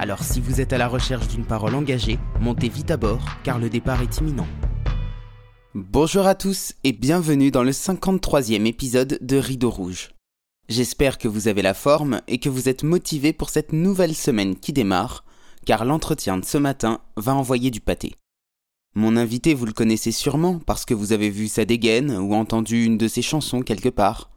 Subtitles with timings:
[0.00, 3.58] Alors si vous êtes à la recherche d'une parole engagée, montez vite à bord car
[3.58, 4.46] le départ est imminent.
[5.74, 10.10] Bonjour à tous et bienvenue dans le 53e épisode de Rideau Rouge.
[10.68, 14.54] J'espère que vous avez la forme et que vous êtes motivés pour cette nouvelle semaine
[14.54, 15.24] qui démarre,
[15.66, 18.14] car l'entretien de ce matin va envoyer du pâté.
[18.94, 22.84] Mon invité, vous le connaissez sûrement parce que vous avez vu sa dégaine ou entendu
[22.84, 24.30] une de ses chansons quelque part.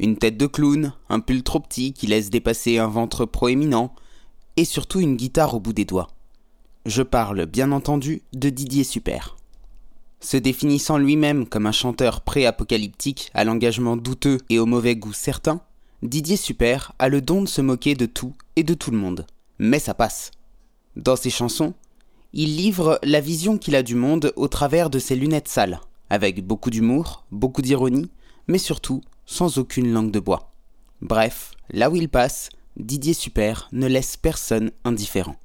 [0.00, 3.94] Une tête de clown, un pull trop petit qui laisse dépasser un ventre proéminent,
[4.56, 6.08] et surtout une guitare au bout des doigts.
[6.86, 9.36] Je parle, bien entendu, de Didier Super.
[10.20, 15.60] Se définissant lui-même comme un chanteur pré-apocalyptique à l'engagement douteux et au mauvais goût certain,
[16.02, 19.26] Didier Super a le don de se moquer de tout et de tout le monde.
[19.58, 20.30] Mais ça passe.
[20.96, 21.74] Dans ses chansons,
[22.32, 25.80] il livre la vision qu'il a du monde au travers de ses lunettes sales,
[26.10, 28.10] avec beaucoup d'humour, beaucoup d'ironie,
[28.48, 30.52] mais surtout sans aucune langue de bois.
[31.00, 35.36] Bref, là où il passe, Didier Super ne laisse personne indifférent.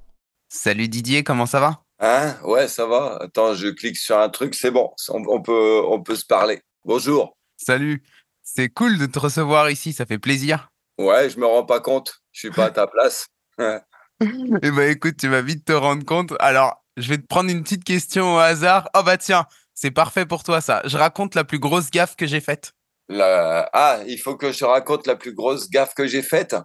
[0.51, 1.83] Salut Didier, comment ça va?
[1.99, 2.35] Hein?
[2.43, 3.19] Ouais, ça va.
[3.21, 6.61] Attends, je clique sur un truc, c'est bon, on, peut, on peut se parler.
[6.85, 7.37] Bonjour.
[7.55, 8.01] Salut.
[8.41, 10.69] C'est cool de te recevoir ici, ça fait plaisir.
[10.97, 12.19] Ouais, je me rends pas compte.
[12.31, 13.27] Je suis pas à ta place.
[13.59, 16.33] eh ben écoute, tu vas vite te rendre compte.
[16.39, 18.89] Alors, je vais te prendre une petite question au hasard.
[18.97, 20.81] Oh bah tiens, c'est parfait pour toi ça.
[20.85, 22.73] Je raconte la plus grosse gaffe que j'ai faite.
[23.07, 23.69] La...
[23.71, 26.55] Ah, il faut que je raconte la plus grosse gaffe que j'ai faite?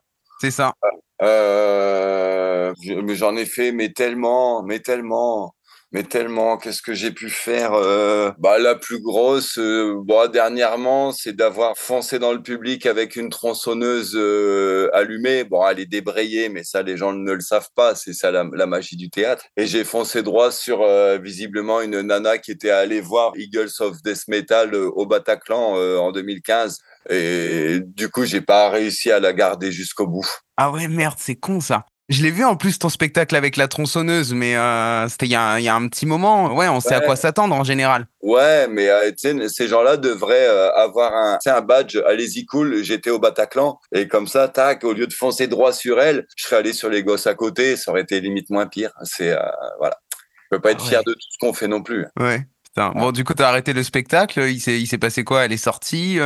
[0.44, 0.74] C'est ça.
[1.22, 2.74] Euh...
[3.14, 5.54] J'en ai fait, mais tellement, mais tellement
[5.94, 9.94] mais tellement, qu'est-ce que j'ai pu faire euh, Bah la plus grosse, euh,
[10.32, 15.44] dernièrement, c'est d'avoir foncé dans le public avec une tronçonneuse euh, allumée.
[15.44, 17.94] Bon, elle est débrayée, mais ça, les gens ne le savent pas.
[17.94, 19.44] C'est ça la, magie du théâtre.
[19.56, 20.84] Et j'ai foncé droit sur
[21.20, 26.80] visiblement une nana qui était allée voir Eagles of Death Metal au Bataclan en 2015.
[27.10, 30.26] Et du coup, j'ai pas réussi à la garder jusqu'au bout.
[30.56, 31.86] Ah ouais, merde, c'est con ça.
[32.10, 35.36] Je l'ai vu en plus ton spectacle avec la tronçonneuse, mais euh, c'était il y,
[35.36, 36.54] a un petit moment.
[36.54, 38.06] Ouais, on sait à quoi s'attendre en général.
[38.20, 41.96] Ouais, mais euh, ces gens-là devraient euh, avoir un, un badge.
[42.06, 45.98] Allez-y cool, j'étais au Bataclan et comme ça, tac, au lieu de foncer droit sur
[45.98, 47.76] elle, je serais allé sur les gosses à côté.
[47.76, 48.90] Ça aurait été limite moins pire.
[49.02, 49.34] C'est
[49.78, 52.04] voilà, je peux pas être ah fier de tout ce qu'on fait non plus.
[52.20, 52.46] Ouais.
[52.64, 52.90] Putain.
[52.90, 54.40] Bon, du coup, t'as arrêté le spectacle.
[54.40, 55.44] Il s'est, passé quoi?
[55.44, 56.18] Elle est sortie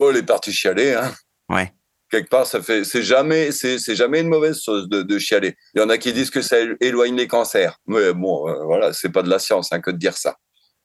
[0.00, 0.94] Oh, elle est partie chialer.
[0.94, 1.12] Hein.
[1.48, 1.72] Ouais
[2.10, 5.56] quelque part, ça fait, c'est jamais, c'est, jamais une mauvaise chose de, de, chialer.
[5.74, 7.78] Il y en a qui disent que ça éloigne les cancers.
[7.86, 10.36] Mais bon, euh, voilà, c'est pas de la science hein, que de dire ça.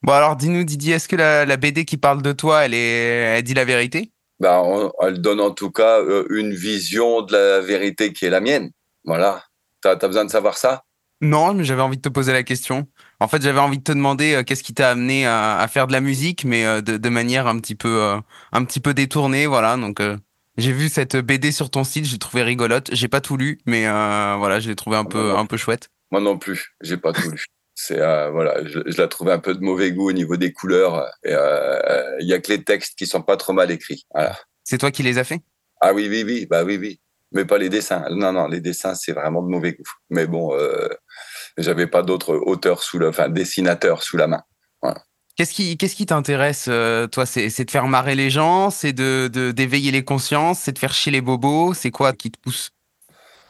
[0.03, 3.43] Bon, alors dis-nous, Didier, est-ce que la, BD qui parle de toi, elle, est, elle
[3.43, 4.11] dit la vérité?
[4.39, 8.41] Ben, Elle donne en tout cas euh, une vision de la vérité qui est la
[8.41, 8.69] mienne.
[9.03, 9.43] Voilà.
[9.81, 10.83] T'as as besoin de savoir ça?
[11.21, 12.87] Non, mais j'avais envie de te poser la question.
[13.19, 15.93] En fait, j'avais envie de te demander euh, qu'est-ce qui t'a amené à, faire de
[15.93, 18.19] la musique, mais de, de, manière un petit peu,
[18.51, 19.77] un petit peu détournée, voilà.
[19.77, 20.01] Donc,
[20.57, 22.89] j'ai vu cette BD sur ton site, j'ai trouvé rigolote.
[22.93, 25.89] J'ai pas tout lu, mais euh, voilà, je l'ai trouvé un peu, un peu chouette.
[26.11, 27.45] Moi non plus, j'ai pas tout lu.
[27.75, 30.53] C'est euh, voilà, je, je, la trouvais un peu de mauvais goût au niveau des
[30.53, 31.05] couleurs.
[31.25, 34.05] Il euh, y a que les textes qui sont pas trop mal écrits.
[34.13, 34.37] Voilà.
[34.63, 35.41] C'est toi qui les as fait
[35.81, 37.01] Ah oui, oui, oui, bah oui, oui.
[37.33, 38.05] Mais pas les dessins.
[38.11, 39.83] Non, non, les dessins c'est vraiment de mauvais goût.
[40.09, 40.87] Mais bon, euh,
[41.57, 44.43] j'avais pas d'autres auteurs sous la, enfin dessinateurs sous la main.
[44.81, 45.03] Voilà.
[45.35, 47.25] Qu'est-ce qui, qu'est-ce qui t'intéresse, euh, toi?
[47.25, 51.11] C'est, de faire marrer les gens, c'est de, d'éveiller les consciences, c'est de faire chier
[51.11, 52.71] les bobos, c'est quoi qui te pousse?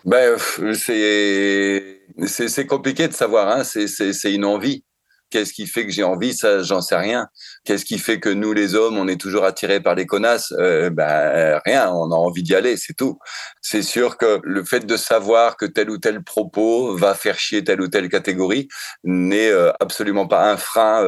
[0.03, 0.35] Ben,
[0.73, 3.50] c'est, c'est, compliqué de savoir.
[3.50, 3.63] Hein.
[3.63, 4.84] C'est une envie.
[5.29, 6.33] Qu'est-ce qui fait que j'ai envie?
[6.33, 7.27] Ça, j'en sais rien.
[7.63, 10.53] Qu'est-ce qui fait que nous, les hommes, on est toujours attirés par les connasses?
[10.53, 11.89] Ben rien.
[11.91, 13.19] On a envie d'y aller, c'est tout.
[13.61, 17.63] C'est sûr que le fait de savoir que tel ou tel propos va faire chier
[17.63, 18.67] telle ou telle catégorie
[19.03, 21.03] n'est euh, absolument pas un frein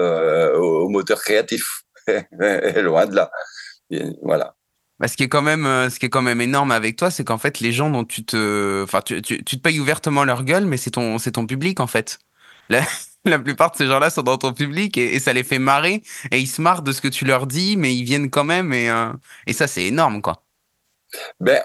[0.55, 1.83] au, moteur créatif.
[2.31, 3.31] Loin de là.
[4.23, 4.55] voilà.
[4.99, 7.23] Bah, ce qui est quand même, ce qui est quand même énorme avec toi, c'est
[7.23, 10.43] qu'en fait, les gens dont tu te, enfin, tu, tu, tu, te payes ouvertement leur
[10.43, 12.17] gueule, mais c'est ton, c'est ton public en fait.
[13.29, 16.01] la plupart de ces gens-là sont dans ton public et, ça les fait marrer
[16.31, 18.73] et ils se marrent de ce que tu leur dis, mais ils viennent quand même
[18.73, 19.11] et, euh,
[19.45, 20.43] et ça, c'est énorme, quoi.
[21.39, 21.61] Ben,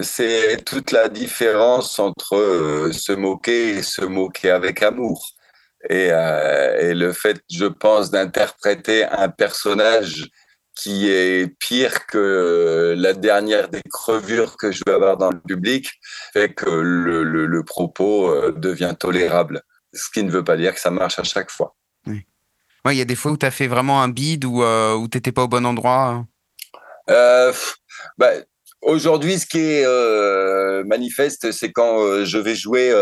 [0.00, 5.30] c'est toute la différence entre euh, se moquer et se moquer avec amour.
[5.90, 10.28] Et, euh, et le fait, je pense, d'interpréter un personnage
[10.76, 15.88] qui est pire que la dernière des crevures que je vais avoir dans le public
[16.32, 19.62] fait que le, le, le propos devient tolérable
[19.94, 21.74] Ce qui ne veut pas dire que ça marche à chaque fois.
[22.06, 22.26] Oui.
[22.90, 25.08] Il y a des fois où tu as fait vraiment un bid ou euh, où
[25.08, 26.26] tu n'étais pas au bon endroit
[27.08, 27.52] euh,
[28.18, 28.30] bah,
[28.82, 32.92] Aujourd'hui, ce qui est euh, manifeste, c'est quand je vais jouer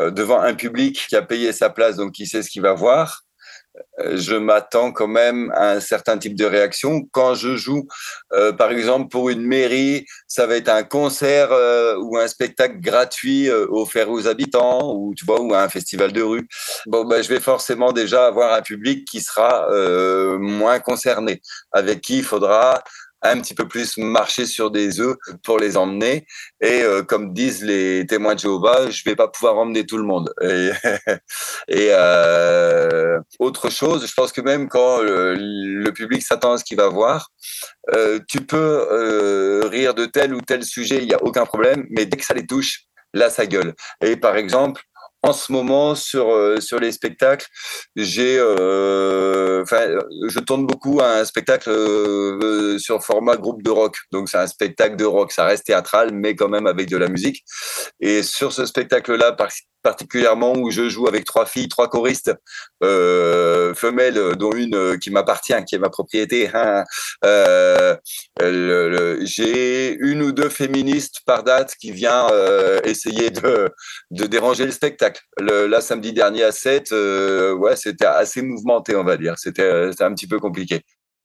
[0.00, 3.22] devant un public qui a payé sa place, donc qui sait ce qu'il va voir.
[4.12, 7.02] Je m'attends quand même à un certain type de réaction.
[7.12, 7.86] Quand je joue,
[8.58, 11.50] par exemple, pour une mairie, ça va être un concert
[12.00, 16.46] ou un spectacle gratuit offert aux habitants, ou tu vois, ou un festival de rue.
[16.86, 19.68] Bon, ben, je vais forcément déjà avoir un public qui sera
[20.38, 21.40] moins concerné,
[21.72, 22.82] avec qui il faudra
[23.30, 26.26] un petit peu plus marcher sur des œufs pour les emmener.
[26.60, 30.04] Et euh, comme disent les témoins de Jéhovah, je vais pas pouvoir emmener tout le
[30.04, 30.32] monde.
[30.42, 30.70] Et,
[31.70, 36.88] euh, autre chose, je pense que même quand le, public s'attend à ce qu'il va
[36.88, 37.30] voir,
[37.94, 42.04] euh, tu peux rire de tel ou tel sujet, il n'y a aucun problème, mais
[42.04, 42.82] dès que ça les touche,
[43.14, 43.74] là, ça gueule.
[44.02, 44.82] Et par exemple,
[45.22, 47.46] en ce moment sur euh, sur les spectacles,
[47.96, 49.88] j'ai, euh, enfin,
[50.28, 53.96] je tourne beaucoup un spectacle euh, sur format groupe de rock.
[54.12, 57.08] Donc c'est un spectacle de rock, ça reste théâtral, mais quand même avec de la
[57.08, 57.44] musique.
[58.00, 59.32] Et sur ce spectacle-là,
[59.86, 62.34] particulièrement où je joue avec trois filles, trois choristes
[62.82, 66.50] euh, femelles, dont une euh, qui m'appartient, qui est ma propriété.
[66.52, 66.82] Hein.
[67.24, 67.96] Euh,
[69.22, 72.26] J'ai une ou deux féministes par date qui vient
[72.82, 73.70] essayer de,
[74.10, 75.22] déranger le spectacle.
[75.38, 79.34] Le, là, samedi dernier à 7, euh, ouais, c'était assez mouvementé, on va dire.
[79.38, 80.82] C'était un petit peu compliqué.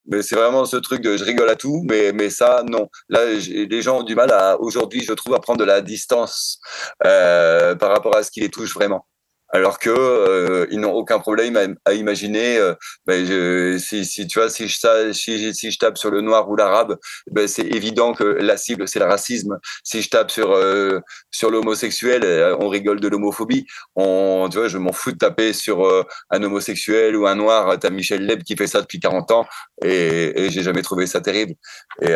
[0.08, 2.90] Mais c'est vraiment ce truc de je rigole à tout, mais, mais ça, non.
[3.10, 6.60] Là, les gens ont du mal à, aujourd'hui, je trouve, à prendre de la distance
[7.06, 9.06] euh, par rapport à ce qui les touche vraiment
[9.52, 12.58] alors que euh, ils n'ont aucun problème à, imaginer.
[12.58, 12.74] Euh,
[13.06, 16.50] ben, je, si, si, tu vois, si je, si, si je tape sur le noir
[16.50, 16.98] ou l'arabe,
[17.32, 19.60] ben, c'est évident que la cible c'est le racisme.
[19.84, 21.00] Si je tape sur euh,
[21.32, 23.66] sur l'homosexuel, euh, on rigole de l'homophobie.
[23.96, 27.78] On, tu vois, je m'en fous de taper sur euh, un homosexuel ou un noir.
[27.80, 29.46] T'as Michel Leb qui fait ça depuis 40 ans
[29.84, 31.54] et, et j'ai jamais trouvé ça terrible.
[32.02, 32.12] Et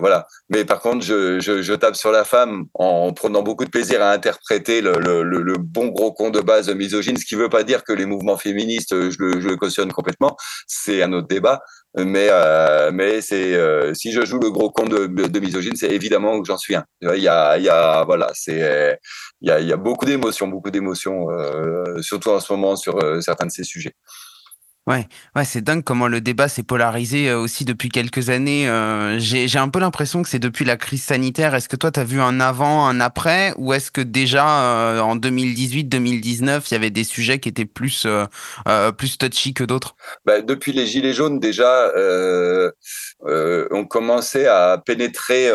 [0.00, 0.26] voilà.
[0.48, 4.02] Mais par contre, je, je, je, tape sur la femme en prenant beaucoup de plaisir
[4.02, 7.48] à interpréter le, le, le bon gros con de base misogyne, ce qui ne veut
[7.48, 10.36] pas dire que les mouvements féministes, je le, je cautionne complètement,
[10.66, 11.60] c'est un autre débat.
[11.96, 15.90] Mais, euh, mais c'est euh, si je joue le gros con de, de misogyne, c'est
[15.90, 16.84] évidemment que j'en suis un.
[17.02, 18.96] Il y a, il y a voilà, c'est
[19.40, 22.76] il y a, il y a beaucoup d'émotions, beaucoup d'émotions, euh, surtout en ce moment
[22.76, 23.94] sur euh, certains de ces sujets.
[24.86, 25.06] Ouais,
[25.36, 28.66] ouais, c'est dingue comment le débat s'est polarisé euh, aussi depuis quelques années.
[28.68, 31.54] Euh, j'ai un peu l'impression que c'est depuis la crise sanitaire.
[31.54, 35.00] Est-ce que toi, tu as vu un avant, un après, ou est-ce que déjà euh,
[35.00, 38.06] en 2018-2019, il y avait des sujets qui étaient plus
[38.96, 39.96] plus touchy que d'autres?
[40.24, 41.92] Bah, Depuis les gilets jaunes, déjà,
[43.22, 45.50] on commençait à pénétrer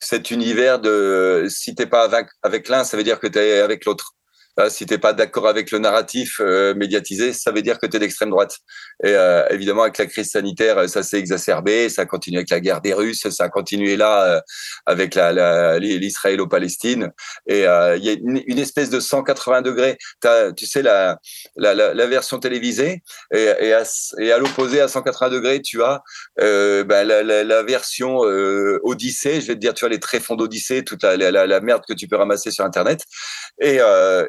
[0.00, 3.60] cet univers de si t'es pas avec, avec l'un, ça veut dire que tu es
[3.60, 4.15] avec l'autre.
[4.58, 7.96] Si si t'es pas d'accord avec le narratif euh, médiatisé, ça veut dire que tu
[7.96, 8.58] es d'extrême droite.
[9.04, 11.90] Et euh, évidemment, avec la crise sanitaire, ça s'est exacerbé.
[11.90, 13.28] Ça a continué avec la guerre des Russes.
[13.28, 14.40] Ça a continué là euh,
[14.86, 17.10] avec la, l'Israëlo-Palestine.
[17.46, 19.98] Et il y a une, espèce de 180 degrés.
[20.24, 21.18] As, tu sais la,
[21.56, 23.82] la, la, version télévisée et, et à,
[24.18, 26.02] et à l'opposé à 180 degrés, tu as
[26.38, 29.40] ben, la, la, version Odyssée.
[29.40, 32.08] Je vais te dire, tu as les tréfonds d'Odyssée, toute la, la, merde que tu
[32.08, 33.02] peux ramasser sur Internet.
[33.60, 33.80] Et,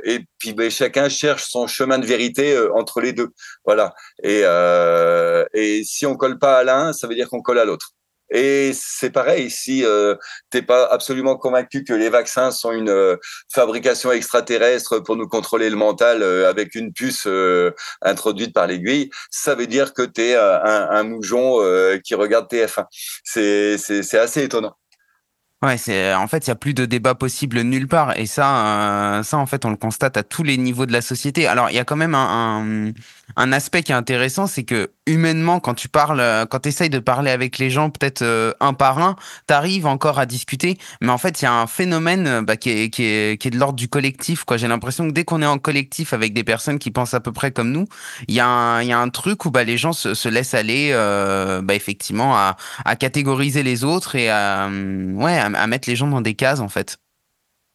[0.04, 3.30] et et puis ben, chacun cherche son chemin de vérité euh, entre les deux.
[3.66, 3.94] Voilà.
[4.24, 7.66] Et, euh, et si on colle pas à l'un, ça veut dire qu'on colle à
[7.66, 7.92] l'autre.
[8.30, 10.16] Et c'est pareil, si euh,
[10.50, 13.16] t'es pas absolument convaincu que les vaccins sont une euh,
[13.54, 17.26] fabrication extraterrestre pour nous contrôler le mental avec une puce
[18.02, 21.60] introduite par l'aiguille, ça veut dire que tu es un, un moujon
[22.04, 22.86] qui regarde TF1.
[23.24, 24.76] C'est assez étonnant.
[25.64, 29.18] Ouais, c'est en fait il y a plus de débat possible nulle part et ça,
[29.18, 31.48] euh, ça en fait on le constate à tous les niveaux de la société.
[31.48, 32.92] Alors il y a quand même un, un,
[33.38, 37.00] un aspect qui est intéressant, c'est que humainement quand tu parles, quand tu essayes de
[37.00, 39.16] parler avec les gens peut-être euh, un par un,
[39.48, 42.90] t'arrives encore à discuter, mais en fait il y a un phénomène bah, qui, est,
[42.92, 44.44] qui, est, qui est de l'ordre du collectif.
[44.44, 47.20] Quoi, j'ai l'impression que dès qu'on est en collectif avec des personnes qui pensent à
[47.20, 47.88] peu près comme nous,
[48.28, 50.30] il y a un, il y a un truc où bah les gens se, se
[50.30, 55.96] laissent aller, euh, bah, effectivement à, à catégoriser les autres et à ouais mettre les
[55.96, 56.98] gens dans des cases, en fait.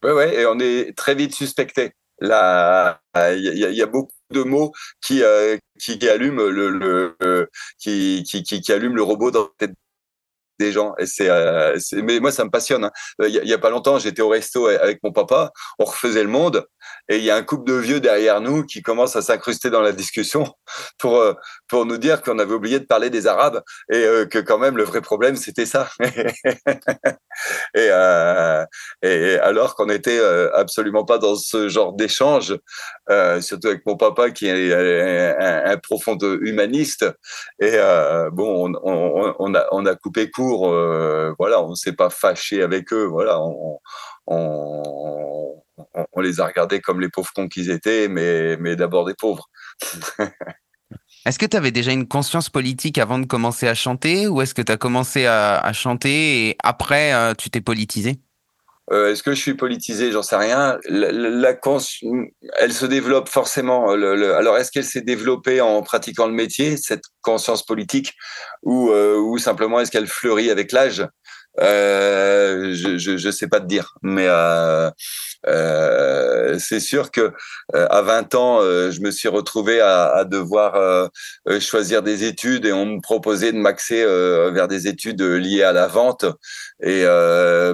[0.02, 1.92] Ouais, ouais, et on est très vite suspecté.
[2.20, 7.48] Il y, a beaucoup de mots qui, euh, qui, allument le, le,
[7.78, 9.76] qui, qui, qui, allument le robot dans la tête
[10.58, 10.94] des gens.
[10.98, 12.84] Et c'est, euh, mais moi, ça me passionne.
[12.84, 12.90] Hein.
[13.20, 15.50] Il y, y, a pas longtemps, j'étais au resto avec mon papa.
[15.78, 16.66] On refaisait le monde
[17.08, 19.80] et il y a un couple de vieux derrière nous qui commence à s'incruster dans
[19.80, 20.52] la discussion.
[20.98, 21.22] pour
[21.68, 24.84] pour nous dire qu'on avait oublié de parler des Arabes et que quand même le
[24.84, 25.88] vrai problème c'était ça.
[27.74, 27.88] et,
[29.40, 30.20] alors qu'on n'était
[30.54, 32.56] absolument pas dans ce genre d'échange,
[33.40, 37.04] surtout avec mon papa qui est un, profond humaniste.
[37.60, 37.78] Et
[38.32, 40.41] bon, on, on, on, a on a coupé court.
[41.38, 43.04] Voilà, on s'est pas fâché avec eux.
[43.04, 43.78] Voilà, on,
[44.26, 45.62] on,
[46.12, 49.48] on, les a regardés comme les pauvres cons qu'ils étaient, mais, mais d'abord des pauvres.
[51.24, 54.54] Est-ce que tu avais déjà une conscience politique avant de commencer à chanter ou est-ce
[54.54, 58.18] que tu as commencé à, chanter et après euh, tu t'es politisé?
[58.92, 60.12] Euh, Est-ce que je suis politisé?
[60.12, 60.78] J'en sais rien.
[60.88, 61.56] La,
[62.58, 63.90] elle se développe forcément.
[63.90, 68.14] alors, est-ce qu'elle s'est développée en pratiquant le métier, cette conscience politique,
[68.62, 71.06] ou, euh, ou simplement est-ce qu'elle fleurit avec l'âge?
[71.60, 74.90] Euh, je, je, sais pas te dire, mais euh,
[75.46, 77.32] euh, c'est sûr que
[77.74, 81.10] euh, à 20 ans, euh, je me suis retrouvé à, à devoir
[81.60, 85.86] choisir des études et on me proposait de m'axer vers des études liées à la
[85.86, 86.24] vente
[86.82, 87.04] et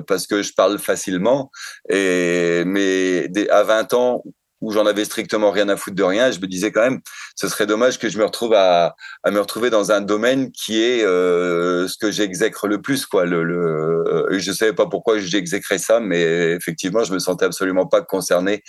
[0.06, 1.50] parce que je parle facilement.
[1.88, 4.22] Et mais à 20 ans
[4.60, 6.30] où j'en avais strictement rien à foutre de rien.
[6.30, 7.00] Je me disais quand même,
[7.36, 10.82] ce serait dommage que je me retrouve à, à me retrouver dans un domaine qui
[10.82, 13.24] est euh, ce que j'exècre le plus, quoi.
[13.24, 17.86] Le, le, euh, je savais pas pourquoi j'exécrais ça, mais effectivement, je me sentais absolument
[17.86, 18.62] pas concerné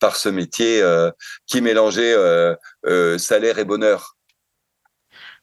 [0.00, 1.10] par ce métier euh,
[1.46, 2.54] qui mélangeait euh,
[2.86, 4.16] euh, salaire et bonheur.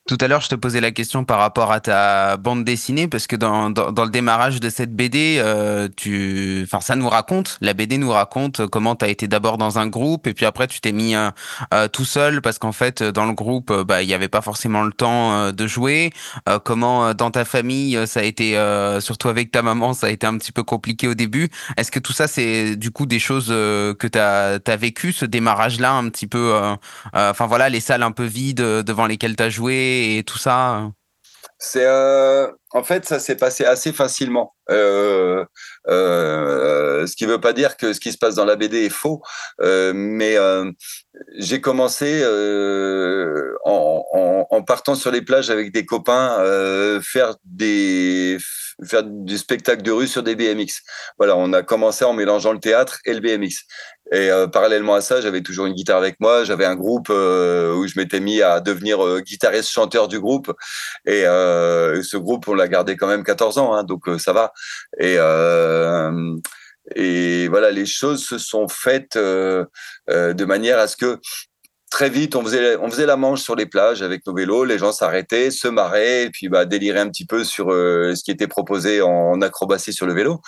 [0.08, 3.28] Tout à l'heure, je te posais la question par rapport à ta bande dessinée, parce
[3.28, 7.60] que dans, dans, dans le démarrage de cette BD, euh, tu, enfin, ça nous raconte,
[7.62, 10.66] la BD nous raconte comment tu as été d'abord dans un groupe, et puis après
[10.66, 11.30] tu t'es mis euh,
[11.76, 14.42] euh tout seul, parce qu'en fait, dans le groupe, euh, bah, il n'y avait pas
[14.42, 16.10] forcément le temps euh, de jouer.
[16.64, 18.58] comment dans ta famille, ça a été,
[19.00, 21.50] surtout avec ta maman, ça a été un petit peu compliqué au début.
[21.78, 25.94] Est-ce que tout ça, c'est du coup des choses que tu as vécu, ce démarrage-là,
[25.94, 26.60] un petit peu,
[27.14, 29.91] enfin voilà, les salles un peu vides devant lesquelles tu as joué
[30.26, 30.90] tout ça
[31.60, 34.56] C'est euh, en fait ça s'est passé assez facilement.
[34.70, 35.46] Euh,
[35.88, 38.86] euh, ce qui ne veut pas dire que ce qui se passe dans la BD
[38.86, 39.22] est faux,
[39.60, 40.38] mais
[41.38, 42.24] j'ai commencé
[43.66, 46.38] en, en, en, partant sur les plages avec des copains
[47.02, 48.38] faire des
[48.86, 50.82] faire du spectacle de rue sur des BMX.
[51.18, 53.66] Voilà, on a commencé en mélangeant le théâtre et le BMX.
[54.12, 56.44] Et euh, parallèlement à ça, j'avais toujours une guitare avec moi.
[56.44, 60.52] J'avais un groupe euh, où je m'étais mis à devenir euh, guitariste chanteur du groupe.
[61.06, 64.52] Et ce groupe, on l'a gardé quand même 14 ans, hein, donc ça va.
[65.00, 65.18] Et
[67.48, 71.20] voilà, les choses se sont faites de manière à ce que
[71.90, 74.66] très vite, on faisait, on faisait la manche sur les plages avec nos vélos.
[74.66, 78.32] Les gens s'arrêtaient, se marraient, et puis bah, déliraient un petit peu sur ce qui
[78.32, 80.42] était proposé en acrobatie sur le vélo.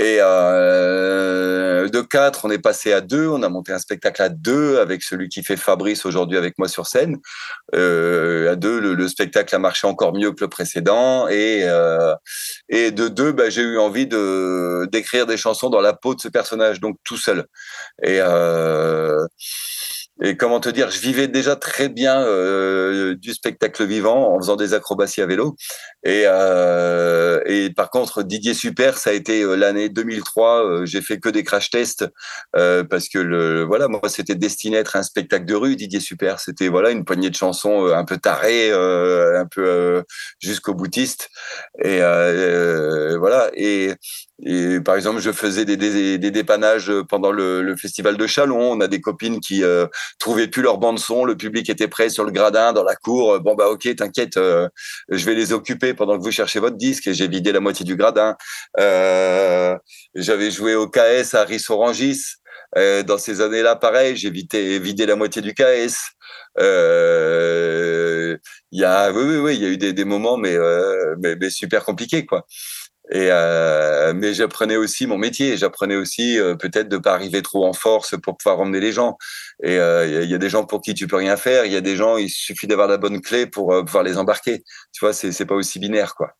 [0.00, 3.28] Et euh, de quatre, on est passé à deux.
[3.28, 6.68] On a monté un spectacle à deux avec celui qui fait Fabrice aujourd'hui avec moi
[6.68, 7.18] sur scène.
[7.74, 11.28] Euh, à deux, le, le, spectacle a marché encore mieux que le précédent.
[11.28, 12.14] Et, euh,
[12.70, 16.20] et de deux, bah, j'ai eu envie de d'écrire des chansons dans la peau de
[16.20, 17.44] ce personnage, donc tout seul.
[18.02, 19.26] Et euh,
[20.22, 24.56] et comment te dire, je vivais déjà très bien euh, du spectacle vivant en faisant
[24.56, 25.56] des acrobaties à vélo.
[26.04, 30.64] Et, euh, et par contre, Didier Super, ça a été euh, l'année 2003.
[30.64, 32.06] Euh, j'ai fait que des crash tests
[32.54, 35.76] euh, parce que le voilà, moi c'était destiné à être un spectacle de rue.
[35.76, 40.04] Didier Super, c'était voilà une poignée de chansons un peu tarées, un peu
[40.38, 41.30] jusqu'au boutiste.
[41.82, 42.00] Et
[43.18, 43.50] voilà.
[43.54, 43.94] Et
[44.44, 48.72] et par exemple, je faisais des, des, des dépannages pendant le, le, festival de Chalon.
[48.72, 49.86] On a des copines qui euh,
[50.18, 51.24] trouvaient plus leur bande son.
[51.24, 53.38] Le public était prêt sur le gradin, dans la cour.
[53.40, 54.68] Bon bah ok, t'inquiète, euh,
[55.10, 57.06] je vais les occuper pendant que vous cherchez votre disque.
[57.06, 58.36] Et j'ai vidé la moitié du gradin.
[58.78, 59.76] Euh,
[60.14, 62.36] J'avais joué au KS à Rissorangis.
[62.76, 65.96] Euh, dans ces années-là, pareil, j'ai vidé, la moitié du KS.
[66.60, 68.36] Euh,
[68.70, 71.16] il y a, oui, oui, oui, il y a eu des, des moments, mais, euh,
[71.18, 72.46] mais, mais super compliqués, quoi.
[73.12, 75.56] Et euh, mais j'apprenais aussi mon métier.
[75.56, 79.16] J'apprenais aussi euh, peut-être de pas arriver trop en force pour pouvoir emmener les gens.
[79.62, 81.64] Et il euh, y, a des gens pour qui tu peux rien faire.
[81.64, 84.16] Il y a des gens, il suffit d'avoir la bonne clé pour euh, pouvoir les
[84.16, 84.62] embarquer.
[84.92, 86.34] Tu vois, c'est pas aussi binaire quoi.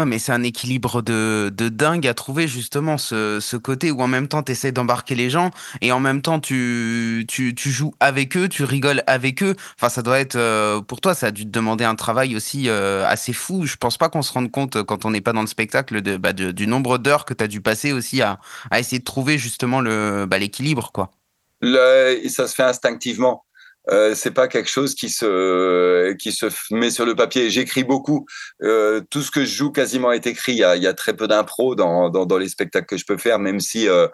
[0.00, 4.28] Ouais, mais c'est un équilibre de, dingue à trouver justement ce, côté où en même
[4.28, 5.50] temps tu essaies d'embarquer les gens
[5.82, 9.54] et en même temps tu, tu, joues avec eux, tu rigoles avec eux.
[9.76, 12.70] Enfin, ça doit être euh, pour toi, ça a dû te demander un travail aussi
[12.70, 13.66] euh, assez fou.
[13.66, 16.16] Je pense pas qu'on se rende compte quand on n'est pas dans le spectacle de,
[16.16, 18.40] bah, du nombre d'heures que tu as dû passer aussi à,
[18.74, 21.10] essayer de trouver justement bah, l'équilibre quoi.
[21.62, 23.44] Ça se fait instinctivement.
[23.90, 27.50] Euh, c'est pas quelque chose qui se qui se met sur le papier.
[27.50, 28.26] J'écris beaucoup.
[28.62, 30.52] Euh, tout ce que je joue quasiment est écrit.
[30.52, 32.96] Il y a, il y a très peu d'impro dans, dans, dans les spectacles que
[32.96, 34.06] je peux faire, même si euh,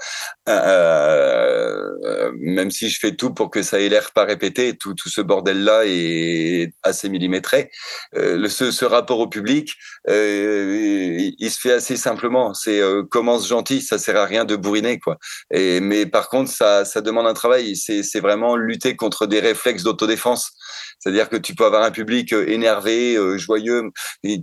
[0.49, 4.77] euh, même si je fais tout pour que ça ait l'air pas répété.
[4.77, 7.71] Tout tout ce bordel là est assez millimétré.
[8.17, 9.75] Euh, le, ce, ce, rapport au public,
[10.09, 12.55] il, il, se fait assez simplement.
[12.55, 12.81] C'est
[13.11, 15.19] commence gentil, ça sert à rien de bourriner quoi.
[15.53, 17.77] Et mais par contre ça ça demande un travail.
[17.77, 20.53] C'est c'est vraiment lutter contre des réflexes d'autodéfense.
[20.99, 23.91] C'est-à-dire que tu peux avoir un public euh, énervé, euh, joyeux,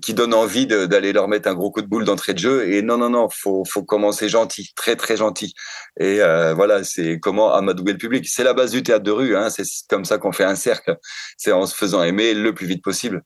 [0.01, 2.72] qui donne envie d'aller leur mettre un gros coup de boule d'entrée de jeu.
[2.72, 5.53] Et non, non, non, faut, faut commencer gentil, très, très gentil.
[6.00, 8.27] Et euh, voilà, c'est comment amadouer le public.
[8.27, 9.36] C'est la base du théâtre de rue.
[9.36, 10.98] Hein, c'est comme ça qu'on fait un cercle.
[11.38, 13.22] C'est en se faisant aimer le plus vite possible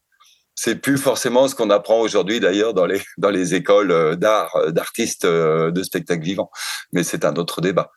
[0.59, 5.23] c'est plus forcément ce qu'on apprend aujourd'hui d'ailleurs dans les dans les écoles d'art d'artistes
[5.23, 6.49] de spectacle vivant
[6.91, 7.91] mais c'est un autre débat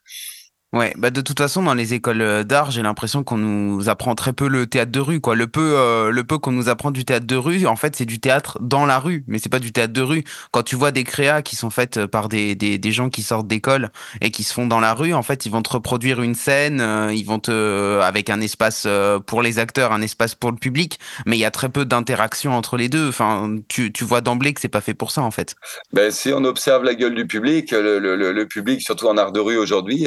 [0.73, 4.15] Ouais, bah de toute façon dans les écoles euh, d'art, j'ai l'impression qu'on nous apprend
[4.15, 5.35] très peu le théâtre de rue quoi.
[5.35, 8.05] Le peu euh, le peu qu'on nous apprend du théâtre de rue, en fait, c'est
[8.05, 10.23] du théâtre dans la rue, mais c'est pas du théâtre de rue.
[10.53, 13.49] Quand tu vois des créas qui sont faites par des des, des gens qui sortent
[13.49, 16.37] d'école et qui se font dans la rue, en fait, ils vont te reproduire une
[16.37, 18.87] scène, euh, ils vont te avec un espace
[19.27, 22.53] pour les acteurs, un espace pour le public, mais il y a très peu d'interaction
[22.53, 23.09] entre les deux.
[23.09, 25.57] Enfin, tu tu vois d'emblée que c'est pas fait pour ça en fait.
[25.93, 29.33] Ben si on observe la gueule du public, le le, le public surtout en art
[29.33, 30.07] de rue aujourd'hui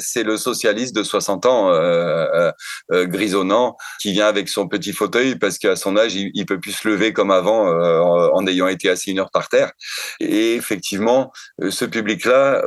[0.00, 2.52] c'est le socialiste de 60 ans, euh, euh,
[2.92, 6.60] euh, grisonnant, qui vient avec son petit fauteuil parce qu'à son âge, il, il, peut
[6.60, 9.72] plus se lever comme avant en, ayant été assis une heure par terre.
[10.20, 11.32] Et effectivement,
[11.68, 12.62] ce public-là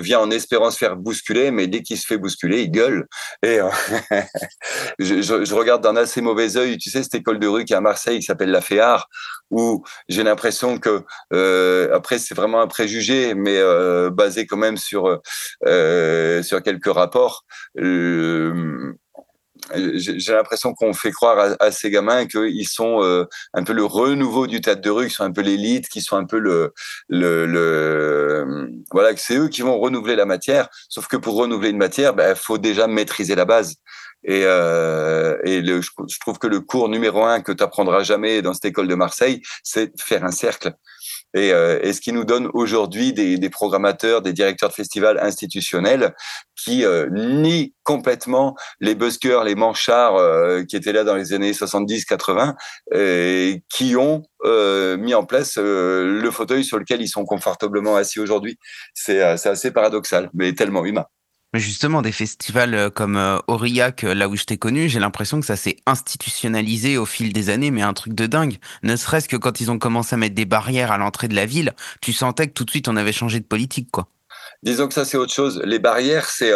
[0.00, 3.06] vient en espérant se faire bousculer, mais dès qu'il se fait bousculer, il gueule.
[3.42, 3.58] Et
[4.98, 7.80] je, regarde d'un assez mauvais œil, tu sais, cette école de rue qui est à
[7.80, 9.08] Marseille, qui s'appelle la Féard,
[9.50, 11.04] où j'ai l'impression que
[11.92, 13.60] après c'est vraiment un préjugé, mais
[14.10, 15.20] basé quand même sur
[15.62, 17.44] sur quelques rapports.
[17.78, 18.94] Euh,
[19.94, 24.46] j'ai l'impression qu'on fait croire à, ces gamins qu'ils sont euh, un peu le renouveau
[24.46, 26.72] du théâtre de rue, qui sont un peu l'élite, qui sont un peu le,
[28.92, 30.68] voilà, que c'est eux qui vont renouveler la matière.
[30.88, 33.76] Sauf que pour renouveler une matière, il ben, faut déjà maîtriser la base.
[34.24, 38.64] Et, euh, je, trouve que le cours numéro un que tu apprendras jamais dans cette
[38.64, 40.74] école de Marseille, c'est faire un cercle.
[41.34, 45.18] Et, euh, et, ce qui nous donne aujourd'hui des, des, programmateurs, des directeurs de festivals
[45.20, 46.14] institutionnels
[46.56, 51.52] qui euh, nient complètement les buskers, les manchards euh, qui étaient là dans les années
[51.52, 52.54] 70-80,
[52.94, 57.96] et qui ont euh, mis en place euh, le fauteuil sur lequel ils sont confortablement
[57.96, 58.58] assis aujourd'hui.
[58.94, 61.06] C'est assez paradoxal, mais tellement humain.
[61.54, 64.98] Mais justement, des festivals euh, comme euh, Aurillac, euh, là où je t'ai connu, j'ai
[64.98, 68.56] l'impression que ça s'est institutionnalisé au fil des années, mais un truc de dingue.
[68.82, 71.46] Ne serait-ce que quand ils ont commencé à mettre des barrières à l'entrée de la
[71.46, 74.08] ville, tu sentais que tout de suite on avait changé de politique, quoi.
[74.64, 75.62] Disons que ça c'est autre chose.
[75.64, 76.52] Les barrières, c'est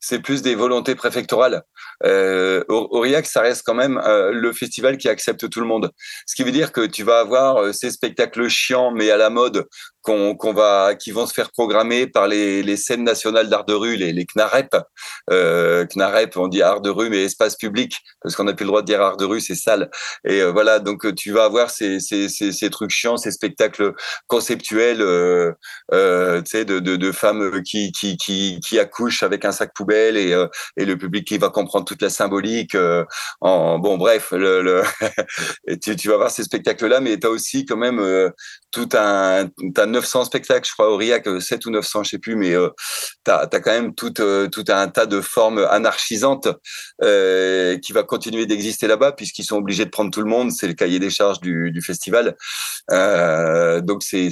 [0.00, 1.62] c'est plus des volontés préfectorales.
[2.04, 5.90] Euh, Aurillac, ça reste quand même euh, le festival qui accepte tout le monde.
[6.26, 9.30] Ce qui veut dire que tu vas avoir euh, ces spectacles chiants mais à la
[9.30, 9.66] mode
[10.06, 13.96] qu'on va, qui vont se faire programmer par les, les scènes nationales d'art de rue,
[13.96, 14.76] les, les CNAREP.
[15.30, 15.84] Euh,
[16.36, 18.86] on dit art de rue mais espace public parce qu'on n'a plus le droit de
[18.86, 19.90] dire art de rue, c'est sale.
[20.24, 23.94] Et euh, voilà, donc tu vas avoir ces, ces, ces, ces, trucs chiants, ces spectacles
[24.28, 25.52] conceptuels, euh,
[25.90, 30.16] tu sais, de, de, de, femmes qui, qui, qui, qui accouchent avec un sac poubelle
[30.16, 32.74] et, et le public qui va comprendre toute la symbolique.
[32.74, 33.04] Euh,
[33.40, 34.28] bon, bref,
[35.82, 38.30] tu, vas voir ces spectacles-là, mais tu as aussi quand même euh,
[38.76, 42.36] tout un, t'as 900 spectacles, je crois, au RIAC, 7 ou 900, je sais plus,
[42.36, 42.68] mais euh,
[43.24, 46.48] tu as, quand même tout, euh, un tas de formes anarchisantes
[47.02, 50.66] euh, qui va continuer d'exister là-bas, puisqu'ils sont obligés de prendre tout le monde, c'est
[50.66, 52.36] le cahier des charges du, festival.
[52.90, 54.30] Euh, donc, ces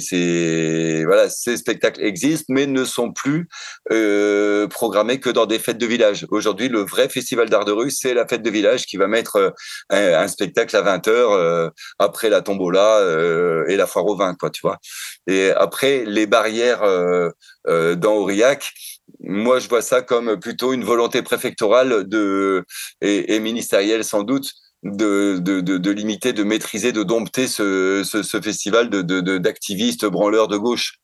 [1.57, 3.47] spectacles existent, mais ne sont plus
[3.91, 6.27] euh, programmés que dans des fêtes de village.
[6.29, 9.53] Aujourd'hui, le vrai festival d'art de rue, c'est la fête de village qui va mettre
[9.91, 13.01] euh, un, spectacle à 20 heures après la tombola
[13.67, 14.79] et la foire au vin quoi, tu vois.
[15.27, 17.29] Et après, les barrières euh,
[17.67, 18.71] euh, dans Aurillac,
[19.19, 22.05] moi, je vois ça comme plutôt une volonté préfectorale
[23.01, 24.51] et, ministérielle sans doute
[24.83, 28.03] de, limiter, de maîtriser, de dompter ce,
[28.43, 30.99] festival d'activistes branleurs de gauche.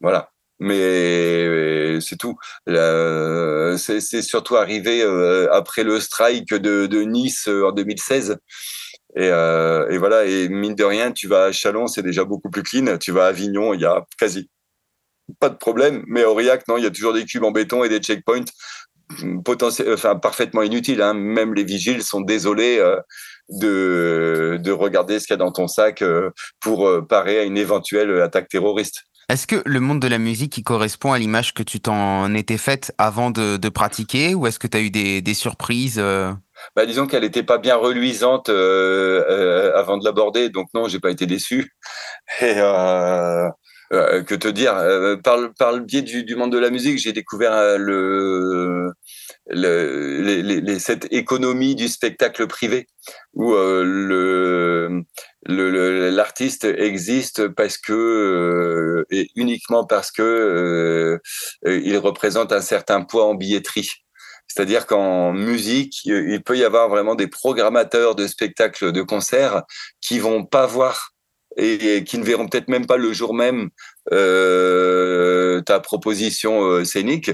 [0.00, 0.31] Voilà.
[0.62, 2.36] Mais c'est tout.
[2.66, 8.36] C'est surtout arrivé euh, après le strike de, Nice en 2016
[9.14, 12.62] et, euh, voilà, et mine de rien, tu vas à Chalon, c'est déjà beaucoup plus
[12.62, 12.96] clean.
[12.96, 14.48] Tu vas à Avignon, il y a quasi
[15.40, 16.04] pas de problème.
[16.06, 18.44] Mais Aurillac, non, il y a toujours des cubes en béton et des checkpoints
[19.44, 21.02] potentiels, enfin parfaitement inutiles.
[21.02, 21.14] Hein.
[21.14, 23.00] Même les vigiles sont désolés euh,
[23.48, 27.42] de, de regarder ce qu'il y a dans ton sac euh, pour euh, parer à
[27.42, 29.02] une éventuelle attaque terroriste.
[29.28, 32.92] Est-ce que le monde de la musique correspond à l'image que tu t'en étais faite
[32.98, 36.32] avant de, pratiquer ou est-ce que tu as eu des, surprises euh?
[36.76, 41.00] Bah, disons qu'elle n'était pas bien reluisante euh, euh, avant de l'aborder, donc non, j'ai
[41.00, 41.72] pas été déçu.
[42.40, 42.54] Et
[43.94, 44.72] que te dire
[45.22, 48.92] par, le biais du monde de la musique, j'ai découvert le
[49.46, 52.86] le, les, les, cette économie du spectacle privé
[53.34, 55.04] où euh, le
[56.10, 61.18] l'artiste existe parce que euh, et uniquement parce que euh,
[61.64, 63.90] il représente un certain poids en billetterie.
[64.46, 69.62] C'est-à-dire qu'en musique, il peut y avoir vraiment des programmateurs de spectacles, de concerts
[70.02, 71.12] qui vont pas voir
[71.56, 73.70] et qui ne verront peut-être même pas le jour même
[74.12, 77.30] euh, ta proposition euh, scénique.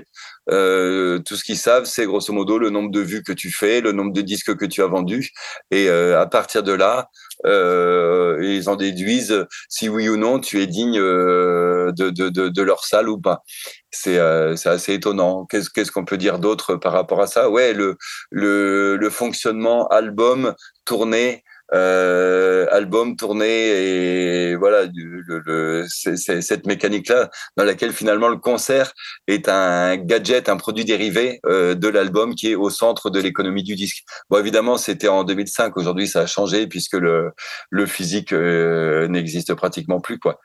[0.51, 3.81] Euh, tout ce qu'ils savent, c'est grosso modo le nombre de vues que tu fais,
[3.81, 5.31] le nombre de disques que tu as vendus,
[5.71, 7.11] et euh, à partir de là,
[7.47, 12.63] euh, ils en déduisent si oui ou non tu es digne de, de, de, de
[12.63, 13.43] leur salle ou pas.
[13.91, 15.47] C'est assez étonnant.
[15.47, 17.51] Qu'est-ce qu'est-ce qu'on peut dire d'autre par rapport à ça?
[17.51, 17.97] Ouais, le,
[18.31, 27.31] le, le fonctionnement album, tournée, euh, album, tournée et voilà le, le, c'est, cette mécanique-là
[27.57, 28.93] dans laquelle finalement le concert
[29.27, 33.63] est un gadget, un produit dérivé euh, de l'album qui est au centre de l'économie
[33.63, 34.05] du disque.
[34.31, 35.77] Bon, évidemment, c'était en 2005.
[35.77, 37.33] Aujourd'hui, ça a changé puisque le
[37.71, 40.41] le physique euh, n'existe pratiquement plus, quoi.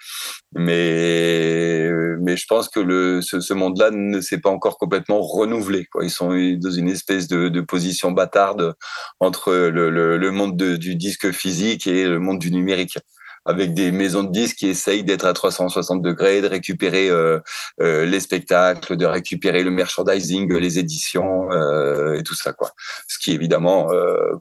[0.55, 5.85] Mais mais je pense que le ce, ce monde-là ne s'est pas encore complètement renouvelé.
[5.85, 6.03] Quoi.
[6.03, 8.73] Ils sont dans une espèce de, de position bâtarde
[9.19, 12.97] entre le, le, le monde de, du disque physique et le monde du numérique
[13.45, 17.39] avec des maisons de disques qui essayent d'être à 360 degrés, de récupérer euh,
[17.81, 22.71] euh, les spectacles, de récupérer le merchandising, les éditions euh, et tout ça quoi.
[23.07, 23.89] Ce qui évidemment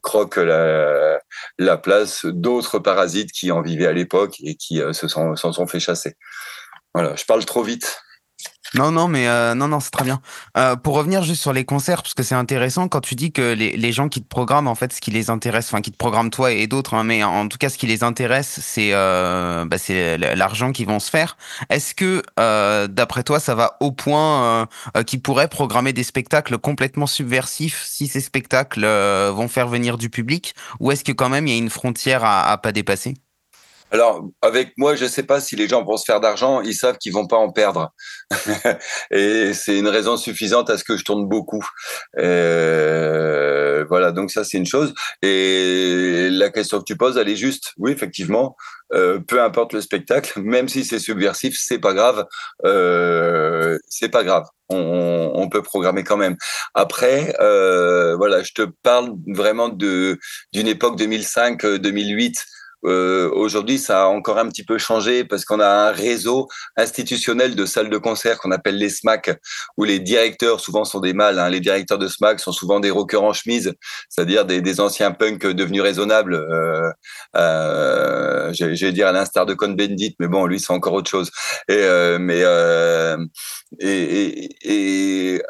[0.03, 1.21] croque la,
[1.59, 6.17] la place d'autres parasites qui en vivaient à l'époque et qui se sont fait chasser.
[6.95, 8.03] Voilà, je parle trop vite.
[8.75, 10.23] Non, non, mais euh, non, non, c'est très bien.
[10.57, 13.53] Euh, pour revenir juste sur les concerts, parce que c'est intéressant quand tu dis que
[13.53, 15.97] les, les gens qui te programment, en fait, ce qui les intéresse, enfin, qui te
[15.99, 19.67] programment toi et d'autres, hein, mais en tout cas, ce qui les intéresse, c'est euh,
[19.67, 21.37] bah, c'est l'argent qu'ils vont se faire.
[21.69, 26.57] Est-ce que, euh, d'après toi, ça va au point euh, qu'ils pourraient programmer des spectacles
[26.57, 31.47] complètement subversifs si ces spectacles vont faire venir du public, ou est-ce que quand même
[31.47, 33.15] il y a une frontière à, à pas dépasser?
[33.93, 36.75] Alors, avec moi, je ne sais pas si les gens vont se faire d'argent, ils
[36.75, 37.93] savent qu'ils vont pas en perdre.
[39.11, 41.63] et c'est une raison suffisante à ce que je tourne beaucoup.
[42.19, 44.95] Euh, voilà, donc ça, c'est une chose.
[45.21, 47.75] Et la question que tu poses, elle est juste.
[47.77, 48.57] Oui, effectivement,
[48.95, 52.25] euh, peu importe le spectacle, même si c'est subversif, c'est pas grave.
[52.65, 54.45] Euh, c'est pas grave.
[54.71, 56.37] On, on, peut programmer quand même.
[56.73, 60.19] Après, euh, voilà, je te parle vraiment de
[60.55, 62.43] d'une époque 2005-2008
[62.85, 67.55] euh, Aujourd'hui, ça a encore un petit peu changé parce qu'on a un réseau institutionnel
[67.55, 69.39] de salles de concert qu'on appelle les SMAC,
[69.77, 72.91] où les directeurs, souvent sont des mâles, hein, les directeurs de SMAC sont souvent des
[72.91, 73.75] rockers en chemise,
[74.09, 76.35] c'est-à-dire des, anciens punks devenus raisonnables.
[76.35, 76.91] Euh,
[77.37, 81.31] euh, J'allais dire à l'instar de Con Bendit, mais bon, lui, c'est encore autre chose.
[81.71, 83.17] Euh, mais euh,
[83.81, 85.43] et,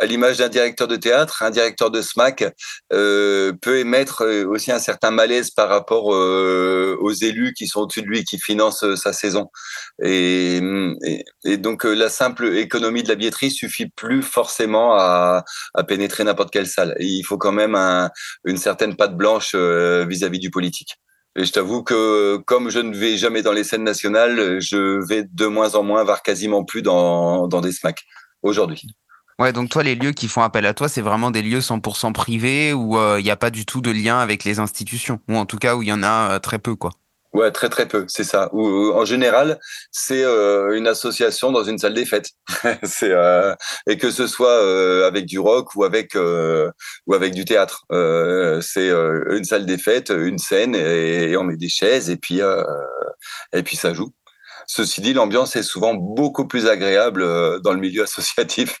[0.00, 2.44] à l'image d'un directeur de théâtre, un directeur de SMAC
[2.90, 8.06] peut émettre aussi un certain malaise par rapport euh, aux élus qui sont au-dessus de
[8.06, 9.48] lui, qui financent euh, sa saison.
[10.02, 10.60] Et,
[11.58, 15.44] donc euh, la simple économie de la billetterie suffit plus forcément à,
[15.74, 16.94] à pénétrer n'importe quelle salle.
[17.00, 18.10] il faut quand même un,
[18.44, 20.96] une certaine patte blanche vis-à-vis du politique.
[21.36, 25.24] Et je t'avoue que comme je ne vais jamais dans les scènes nationales, je vais
[25.24, 28.04] de moins en moins, voire quasiment plus dans, dans des SMAC
[28.42, 28.82] aujourd'hui.
[29.38, 32.12] Ouais, donc toi, les lieux qui font appel à toi, c'est vraiment des lieux 100%
[32.12, 35.46] privés où il n'y a pas du tout de lien avec les institutions, ou en
[35.46, 36.90] tout cas où il y en a très peu, quoi.
[37.34, 38.48] Ouais, très très peu, c'est ça.
[38.54, 42.30] Ou en général, c'est euh, une association dans une salle des fêtes.
[43.02, 43.54] euh,
[43.86, 47.84] et que ce soit euh, avec du rock ou avec ou avec du théâtre.
[48.62, 52.40] c'est une salle des fêtes, une scène et, et, on met des chaises et puis
[53.52, 54.12] et puis ça joue.
[54.66, 57.22] Ceci dit, l'ambiance est souvent beaucoup plus agréable
[57.62, 58.78] dans le milieu associatif.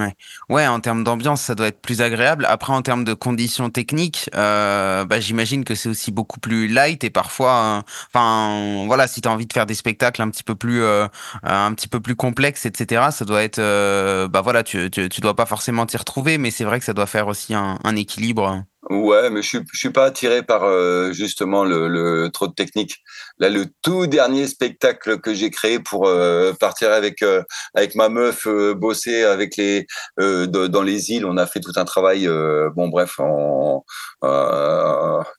[0.00, 0.14] Ouais.
[0.48, 2.46] ouais, en termes d'ambiance, ça doit être plus agréable.
[2.48, 7.04] Après, en termes de conditions techniques, euh, bah, j'imagine que c'est aussi beaucoup plus light
[7.04, 10.54] et parfois, enfin, voilà, si tu as envie de faire des spectacles un petit peu
[10.54, 11.06] plus, euh,
[11.42, 15.20] un petit peu plus complexes, etc., ça doit être, euh, bah voilà, tu, tu, tu
[15.20, 18.64] dois pas forcément t'y retrouver, mais c'est vrai que ça doit faire aussi un équilibre.
[18.88, 22.96] Ouais, mais je suis, suis pas attiré par euh, justement le, le, trop de technique.
[23.38, 27.42] Là, le tout dernier spectacle que j'ai créé pour euh, partir avec euh,
[27.74, 32.26] avec ma meuf bosser avec les dans les îles, on a fait tout un travail.
[32.74, 33.84] bon, bref, en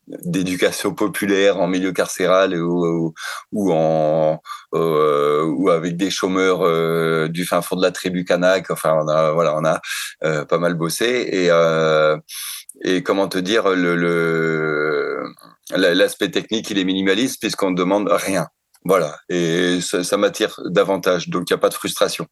[0.08, 3.13] d'éducation populaire en milieu carcéral ou,
[3.51, 4.39] ou, en
[4.73, 8.69] ou avec des chômeurs du fin fond de la tribu kanak.
[8.69, 11.49] Enfin, on a voilà, on a pas mal bossé et
[12.83, 13.65] et comment te dire
[15.75, 18.47] l'aspect technique il est minimaliste puisqu'on ne demande rien.
[18.83, 19.17] Voilà.
[19.29, 21.29] Et ça, ça m'attire davantage.
[21.29, 22.27] Donc il n'y a pas de frustration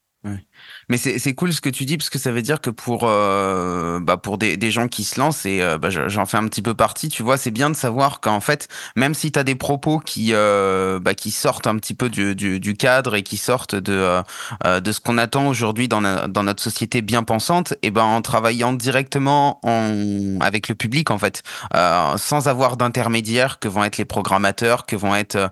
[0.89, 4.01] mais c'est cool ce que tu dis parce que ça veut dire que pour euh,
[4.01, 6.61] bah pour des, des gens qui se lancent et euh, bah j'en fais un petit
[6.61, 9.55] peu partie, tu vois, c'est bien de savoir qu'en fait, même si tu as des
[9.55, 13.37] propos qui euh, bah, qui sortent un petit peu du, du, du cadre et qui
[13.37, 14.21] sortent de
[14.65, 18.73] de ce qu'on attend aujourd'hui dans, dans notre société bien pensante, et ben en travaillant
[18.73, 24.85] directement en, avec le public en fait, sans avoir d'intermédiaires que vont être les programmateurs,
[24.85, 25.49] que vont être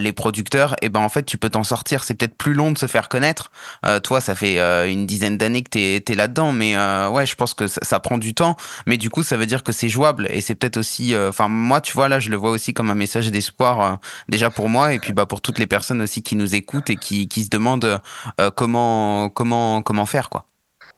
[0.00, 2.04] les producteurs, et ben en fait tu peux t'en sortir.
[2.04, 3.50] C'est peut-être plus long de se faire connaître.
[4.18, 7.54] Ça fait euh, une dizaine d'années que tu es, là-dedans, mais euh, ouais, je pense
[7.54, 8.56] que ça, prend du temps.
[8.86, 11.46] Mais du coup, ça veut dire que c'est jouable et c'est peut-être aussi, euh, enfin
[11.48, 14.94] moi, tu vois, là, je le vois aussi comme un message d'espoir déjà pour moi
[14.94, 17.50] et puis bah pour toutes les personnes aussi qui nous écoutent et qui, qui se
[17.50, 18.00] demandent
[18.56, 20.49] comment comment comment faire quoi.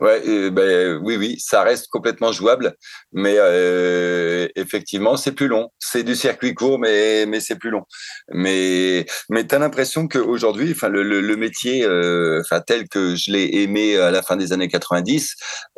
[0.02, 2.74] Ouais, ben, oui, oui, ça reste complètement jouable,
[3.12, 5.68] mais euh, effectivement, c'est plus long.
[5.78, 7.84] C'est du circuit court, mais mais c'est plus long.
[8.32, 13.62] Mais mais t'as l'impression qu'aujourd'hui, enfin le, le, métier, euh, enfin tel que je l'ai
[13.62, 15.36] aimé à la fin des années 90,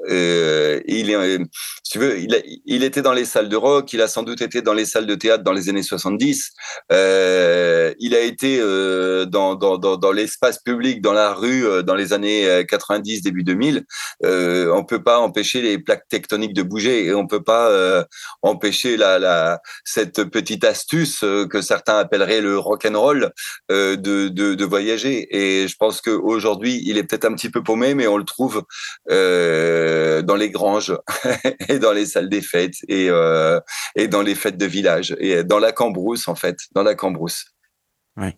[0.09, 1.39] euh, il est,
[1.83, 4.23] si tu veux, il, a, il était dans les salles de rock, il a sans
[4.23, 6.51] doute été dans les salles de théâtre dans les années 70.
[6.93, 11.95] Euh, il a été euh, dans dans dans, dans l'espace public, dans la rue, dans
[11.95, 13.85] les années 90, début 2000
[14.25, 18.05] euh, on peut pas empêcher les plaques tectoniques de bouger et on peut pas euh,
[18.43, 23.33] empêcher la, la, cette petite astuce euh, que certains appelleraient le rock and roll
[23.71, 25.27] euh, de, de, de, voyager.
[25.31, 28.65] Et je pense qu'aujourd'hui, il est peut-être un petit peu paumé, mais on le trouve
[29.11, 30.97] euh, dans les granges
[31.69, 33.09] et dans les salles des fêtes et,
[33.97, 37.47] et dans les fêtes de village et dans la Cambrousse en fait, dans la Cambrousse.
[38.17, 38.31] Oui.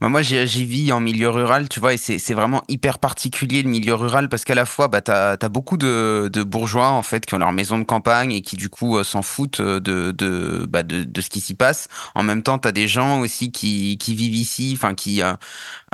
[0.00, 3.70] Bah moi, j'y vis en milieu rural, tu vois, et c'est vraiment hyper particulier le
[3.70, 7.24] milieu rural parce qu'à la fois, bah, tu as, beaucoup de, de, bourgeois en fait
[7.24, 10.10] qui ont leur maison de campagne et qui du coup euh, s'en foutent euh, de,
[10.12, 11.88] de, bah, de, de, ce qui s'y passe.
[12.14, 15.32] En même temps, tu as des gens aussi qui, qui vivent ici, enfin qui, euh,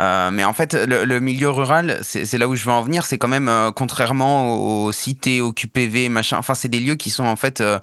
[0.02, 3.06] euh, mais en fait, le, milieu rural, c'est là où je veux en venir.
[3.06, 6.38] C'est quand même, euh, contrairement aux, cités, aux QPV, machin.
[6.38, 7.78] Enfin, c'est des lieux qui sont en fait euh,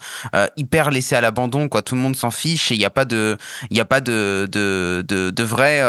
[0.57, 1.69] hyper laissés à l'abandon.
[1.69, 3.37] Quoi, tout le monde s'en fiche et il n'y a pas de,
[3.69, 5.81] il y a pas de de de, de vraies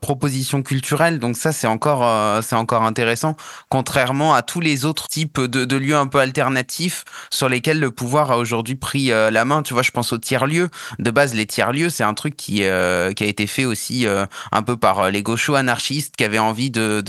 [0.00, 1.18] propositions culturelles.
[1.20, 3.36] Donc ça, c'est encore, c'est encore intéressant.
[3.68, 7.90] Contrairement à tous les autres types de, de lieux un peu alternatifs sur lesquels le
[7.90, 9.62] pouvoir a aujourd'hui pris la main.
[9.62, 10.68] Tu vois, je pense aux tiers lieux.
[10.98, 14.06] De base, les tiers lieux, c'est un truc qui qui a été fait aussi
[14.52, 17.00] un peu par les gauchos anarchistes qui avaient envie de,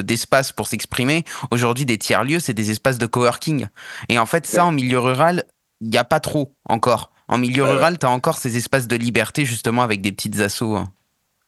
[0.00, 1.24] d'espace pour s'exprimer.
[1.50, 3.66] Aujourd'hui, des tiers-lieux, c'est des espaces de coworking.
[4.08, 5.44] Et en fait, ça, en milieu rural,
[5.80, 7.10] il n'y a pas trop encore.
[7.28, 10.76] En milieu rural, tu as encore ces espaces de liberté, justement, avec des petites assauts.
[10.76, 10.92] Hein.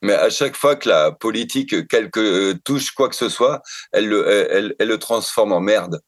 [0.02, 3.62] Mais à chaque fois que la politique, quelque euh, touche quoi que ce soit,
[3.92, 6.00] elle le, elle, elle, le transforme en merde.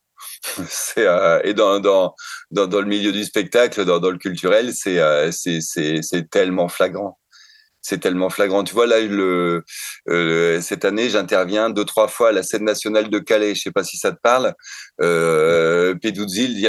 [0.67, 2.15] c'est euh, et dans, dans,
[2.51, 6.67] dans dans le milieu du spectacle, dans, dans le culturel, c'est euh, c'est c'est tellement
[6.67, 7.17] flagrant
[7.89, 8.63] c'est tellement flagrant.
[8.63, 13.17] Tu vois, là, euh, cette année, j'interviens deux, trois fois à la scène nationale de
[13.17, 13.55] Calais.
[13.55, 14.53] Je sais pas si ça te parle.
[15.01, 15.95] Euh,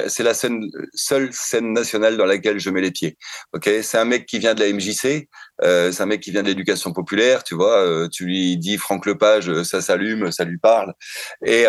[0.09, 3.19] c'est la seule scène nationale dans laquelle je mets les pieds.
[3.53, 5.29] Ok, c'est un mec qui vient de la MJC.
[5.63, 7.45] Euh, c'est un mec qui vient de l'éducation populaire.
[7.45, 10.95] Tu vois, euh, tu lui dis Franck Lepage, ça s'allume, ça lui parle.
[11.45, 11.67] Et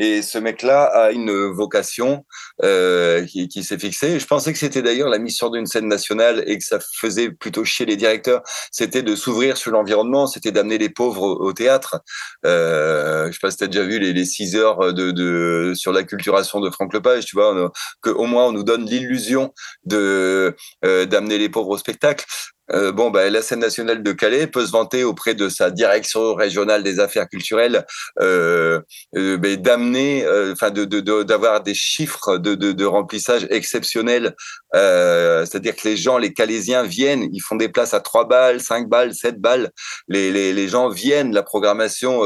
[0.00, 2.24] et ce mec-là a une vocation
[2.64, 4.18] euh, qui, s'est fixée.
[4.18, 7.66] Je pensais que c'était d'ailleurs la mission d'une scène nationale et que ça faisait plutôt
[7.66, 8.42] chier les directeurs.
[8.72, 12.00] C'était de s'ouvrir sur l'environnement, c'était d'amener les pauvres au, théâtre.
[12.46, 15.74] Euh, je sais pas si tu as déjà vu les, les six heures de, de,
[15.74, 19.52] sur l'acculturation de Franck Lepage, tu vois, qu'au moins on nous donne l'illusion
[19.84, 22.24] de euh, d'amener les pauvres au spectacle.
[22.72, 26.34] Euh, bon, bah, la scène nationale de Calais peut se vanter auprès de sa direction
[26.34, 27.84] régionale des affaires culturelles
[28.20, 28.80] euh,
[29.16, 30.84] euh d'amener, euh, enfin, de,
[31.22, 34.34] d'avoir des chiffres de, de, de remplissage exceptionnels.
[34.72, 38.88] C'est-à-dire que les gens, les Calaisiens viennent, ils font des places à 3 balles, 5
[38.88, 39.70] balles, 7 balles.
[40.08, 42.22] Les, les, les gens viennent, la programmation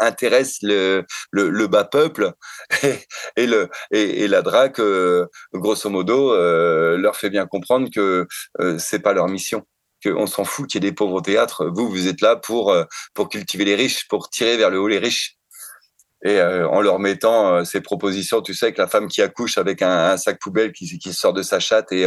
[0.00, 2.32] intéresse le, le, le, bas peuple
[2.82, 2.94] et,
[3.36, 4.80] et le et, et, la DRAC,
[5.52, 8.26] grosso modo, leur fait bien comprendre que
[8.78, 9.64] c'est pas leur mission
[10.06, 11.66] on s'en fout qu'il y ait des pauvres au théâtre.
[11.66, 14.88] Vous, vous êtes là pour, euh, pour cultiver les riches, pour tirer vers le haut
[14.88, 15.36] les riches.
[16.26, 20.16] et en leur mettant ces propositions, tu sais, que la femme qui accouche avec un,
[20.16, 22.06] sac poubelle qui, sort de sa chatte et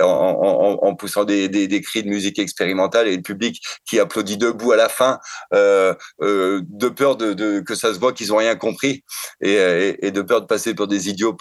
[0.00, 4.88] en, poussant des, cris de musique expérimentale et le public qui applaudit debout à la
[4.88, 5.20] fin,
[5.52, 9.04] de peur de, que ça se voit qu'ils ont rien compris
[9.40, 11.36] et, de peur de passer pour des idiots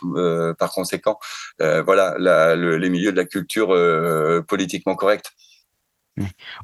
[0.60, 1.18] par conséquent.
[1.60, 2.16] voilà,
[2.56, 3.76] les milieux de la culture
[4.48, 5.32] politiquement correcte.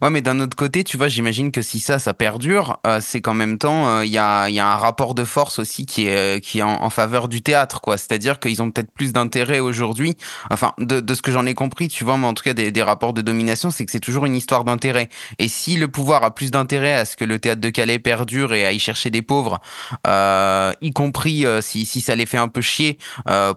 [0.01, 3.21] Ouais, mais d'un autre côté, tu vois, j'imagine que si ça, ça perdure, euh, c'est
[3.21, 6.07] qu'en même temps, euh, il y, a, y, a, un rapport de force aussi qui
[6.07, 7.97] est, qui est en, faveur du théâtre, quoi.
[7.97, 10.15] C'est-à-dire qu'ils ont peut-être plus d'intérêt aujourd'hui.
[10.51, 12.71] Enfin, de, de ce que j'en ai compris, tu vois, mais en tout cas, des,
[12.71, 15.07] des rapports de domination, c'est que c'est toujours une histoire d'intérêt.
[15.39, 18.53] Et si le pouvoir a plus d'intérêt à ce que le théâtre de Calais perdure
[18.53, 19.61] et à y chercher des pauvres,
[20.07, 22.97] euh, y compris si, si ça les fait un peu chier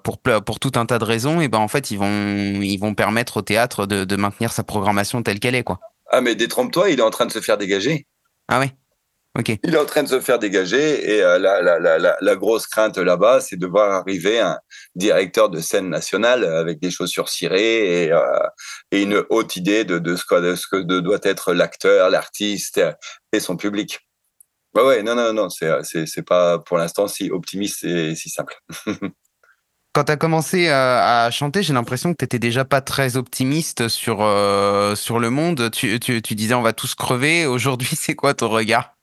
[0.04, 2.94] pour, pour tout un tas de raisons, et ben en fait, ils vont, ils vont
[2.94, 5.79] permettre au théâtre de, de maintenir sa programmation telle qu'elle est, quoi.
[6.10, 8.06] Ah, mais détrompe-toi, il est en train de se faire dégager.
[8.48, 8.72] Ah oui
[9.38, 9.52] Ok.
[9.62, 12.66] Il est en train de se faire dégager et euh, la, la, la, la, grosse
[12.66, 14.58] crainte là-bas, c'est de voir arriver un
[14.96, 18.24] directeur de scène nationale avec des chaussures cirées et, euh,
[18.90, 22.80] et une haute idée de, de, ce que, de ce que doit être l'acteur, l'artiste
[23.32, 24.00] et son public.
[24.74, 28.30] Bah ouais, non, non, non, c'est, c'est, c'est pas pour l'instant si optimiste et si
[28.30, 28.56] simple.
[29.92, 33.88] Quand tu as commencé à, chanter, j'ai l'impression que tu étais déjà pas très optimiste
[33.88, 35.68] sur, euh, sur le monde.
[35.72, 37.44] Tu, tu, disais on va tous crever.
[37.46, 38.94] Aujourd'hui, c'est quoi ton regard?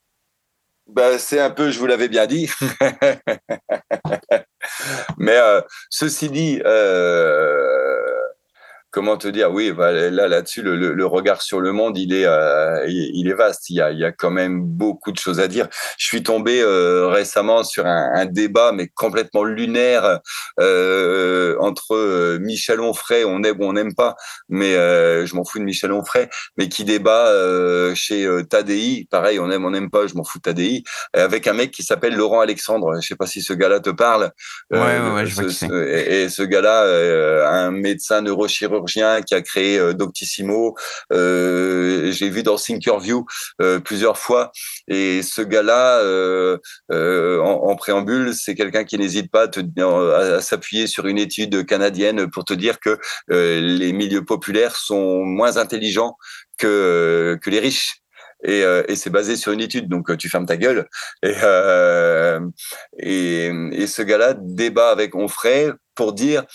[0.87, 2.49] Bah, C'est un peu, je vous l'avais bien dit.
[5.17, 8.16] Mais euh, ceci dit, euh,
[8.97, 12.25] comment te dire Oui, bah, là, là-dessus, le, le, regard sur le monde, il est,
[12.25, 13.69] euh, il, est vaste.
[13.69, 15.67] Il y, a, il y a quand même beaucoup de choses à dire.
[15.99, 20.19] Je suis tombé euh, récemment sur un, un, débat, mais complètement lunaire,
[20.59, 24.15] euh, entre euh, Michel Onfray, on aime ou on n'aime pas,
[24.49, 27.31] mais je m'en fous de Michel Onfray, mais qui débat
[27.93, 29.07] chez Tadi.
[29.11, 30.83] Pareil, on aime, on n'aime pas, je m'en fous de Tadi,
[31.13, 32.99] avec un mec qui s'appelle Laurent Alexandre.
[32.99, 34.31] Je sais pas si ce gars-là te parle.
[34.71, 39.41] Ouais, ouais, ouais, je vois ce, et, et, ce gars-là, un médecin neurochirurgien qui a
[39.41, 40.75] créé euh, Doctissimo.
[41.11, 43.25] Euh, j'ai vu dans Thinkerview
[43.61, 44.51] euh, plusieurs fois.
[44.87, 46.01] Et ce gars-là,
[46.89, 52.53] en, préambule, c'est quelqu'un qui n'hésite pas à, s'appuyer sur une étude canadienne pour te
[52.53, 52.97] dire que
[53.29, 56.17] les milieux populaires sont moins intelligents
[56.57, 57.97] que, les riches.
[58.43, 58.63] Et,
[58.95, 60.87] c'est basé sur une étude, donc tu fermes ta gueule.
[61.23, 61.35] Et,
[62.97, 66.45] et ce gars-là débat avec Onfray pour dire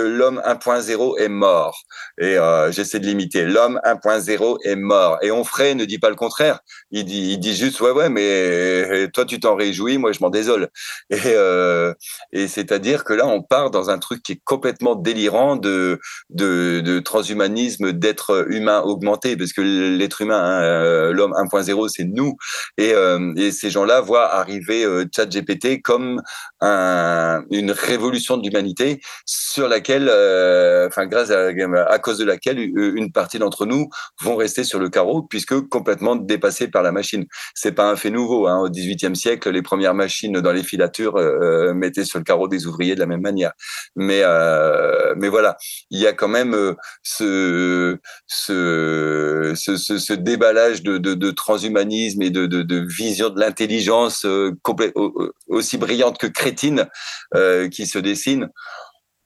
[0.00, 1.82] l'homme 1.0 est mort.
[2.18, 3.44] Et euh, j'essaie de limiter.
[3.44, 5.18] L'homme 1.0 est mort.
[5.22, 6.60] Et Onfray ne dit pas le contraire.
[6.90, 10.68] Il dit, juste, ouais, ouais, mais toi, tu t'en réjouis, moi, je m'en désole.
[11.10, 11.94] Et, euh,
[12.32, 16.98] et c'est-à-dire que là, on part dans un truc qui est complètement délirant de, de,
[17.00, 22.36] transhumanisme, d'être humain augmenté, parce que l'être humain, hein, euh, l'homme 1.0, c'est nous.
[22.76, 26.20] Et, euh, ces gens-là voient arriver euh, ChatGPT comme
[26.60, 33.38] un, une révolution de l'humanité sur la euh, grâce à, cause de laquelle une partie
[33.38, 33.88] d'entre nous
[34.20, 37.26] vont rester sur le carreau puisque complètement dépassés par la machine.
[37.54, 38.46] C'est pas un fait nouveau.
[38.46, 38.60] Hein.
[38.60, 42.66] Au XVIIIe siècle, les premières machines dans les filatures euh, mettaient sur le carreau des
[42.66, 43.52] ouvriers de la même manière.
[43.96, 45.56] Mais euh, mais voilà,
[45.90, 52.46] il y a quand même euh, ce, ce, ce, déballage de, de, transhumanisme et de,
[52.46, 54.52] de, vision de l'intelligence euh,
[55.48, 56.86] aussi brillante que crétine
[57.70, 58.48] qui se dessine.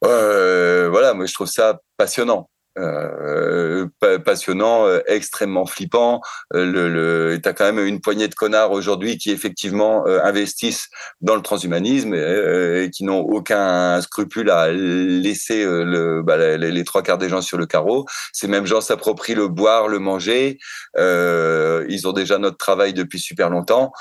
[0.04, 2.48] Euh, voilà, moi je trouve ça passionnant.
[2.78, 3.86] Euh,
[4.24, 6.22] passionnant, euh, extrêmement flippant.
[6.54, 10.88] Euh, le, le t'as quand même une poignée de connards aujourd'hui qui effectivement investissent
[11.20, 17.18] dans le transhumanisme et, qui n'ont aucun scrupule à laisser le, bah, les, trois quarts
[17.18, 18.06] des gens sur le carreau.
[18.32, 20.58] Ces mêmes gens s'approprient le boire, le manger.
[20.96, 23.92] ils ont déjà notre travail depuis super longtemps.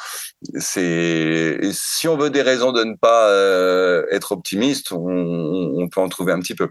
[0.56, 3.30] C'est si on veut des raisons de ne pas
[4.12, 6.70] être optimiste, on peut en trouver un petit peu.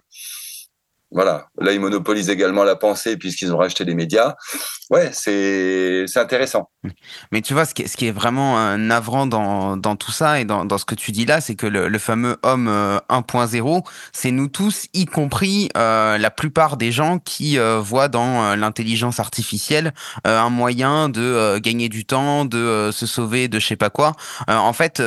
[1.11, 1.46] Voilà.
[1.59, 4.35] Là, ils monopolisent également la pensée puisqu'ils ont racheté les médias.
[4.90, 6.70] Ouais, c'est intéressant.
[7.31, 10.79] Mais tu vois, ce qui est, vraiment navrant dans, dans tout ça et dans, dans
[10.79, 12.68] ce que tu dis là, c'est que le, fameux homme
[13.09, 13.81] 1.0, euh,
[14.12, 19.20] c'est nous tous, y compris euh, la plupart des gens qui euh, voient dans l'intelligence
[19.20, 19.92] artificielle
[20.25, 24.12] un moyen de gagner du temps, de se sauver de je sais pas quoi.
[24.49, 25.03] en fait,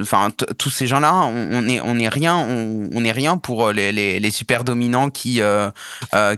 [0.00, 3.92] enfin, tous ces gens-là, on, on, est on est rien, on, est rien pour les,
[3.92, 5.40] les, super dominants qui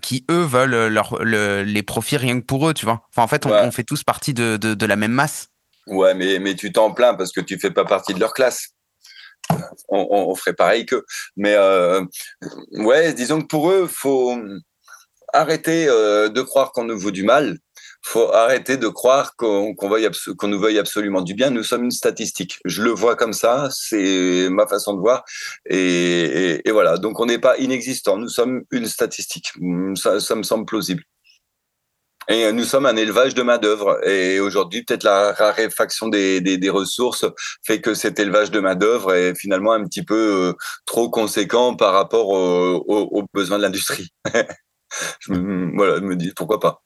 [0.03, 3.03] qui eux veulent leur, les profits rien que pour eux, tu vois.
[3.11, 5.49] Enfin, en fait, on, fait tous partie de, de, la même masse.
[5.87, 8.69] Ouais, mais, mais tu t'en plains parce que tu fais pas partie de leur classe.
[9.89, 11.05] On, on, ferait pareil que.
[11.37, 12.05] Mais euh,
[12.73, 14.39] ouais, disons que pour eux, faut
[15.33, 17.59] arrêter de croire qu'on nous vaut du mal.
[18.03, 21.51] Faut arrêter de croire qu'on nous veuille absolument du bien.
[21.51, 22.59] Nous sommes une statistique.
[22.65, 25.25] Je le vois comme ça, c'est ma façon de voir.
[25.69, 29.53] Et, voilà, donc on n'est pas inexistant, nous sommes une statistique.
[29.97, 31.03] Ça, ça me semble plausible.
[32.29, 34.07] Et nous sommes un élevage de main-d'œuvre.
[34.07, 37.25] Et aujourd'hui, peut-être la raréfaction des, ressources
[37.67, 40.53] fait que cet élevage de main-d'œuvre est finalement un petit peu euh,
[40.87, 44.11] trop conséquent par rapport aux, besoins de l'industrie.
[45.27, 46.83] voilà, je me dis pourquoi pas.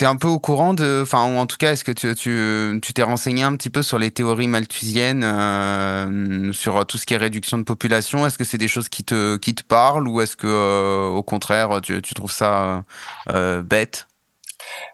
[0.00, 2.80] Tu es un peu au courant de, enfin, en tout cas, est-ce que tu, tu,
[2.80, 7.12] tu t'es renseigné un petit peu sur les théories malthusiennes, euh, sur tout ce qui
[7.12, 8.26] est réduction de population?
[8.26, 11.22] Est-ce que c'est des choses qui te, qui te parlent ou est-ce que, euh, au
[11.22, 12.82] contraire, tu, tu trouves ça
[13.28, 14.06] euh, bête?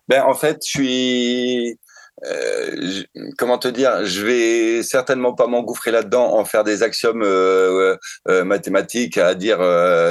[0.09, 1.79] Ben, en fait, je suis.
[2.25, 3.03] Euh,
[3.37, 7.97] comment te dire Je vais certainement pas m'engouffrer là-dedans, en faire des axiomes euh,
[8.29, 9.59] euh, mathématiques, à dire,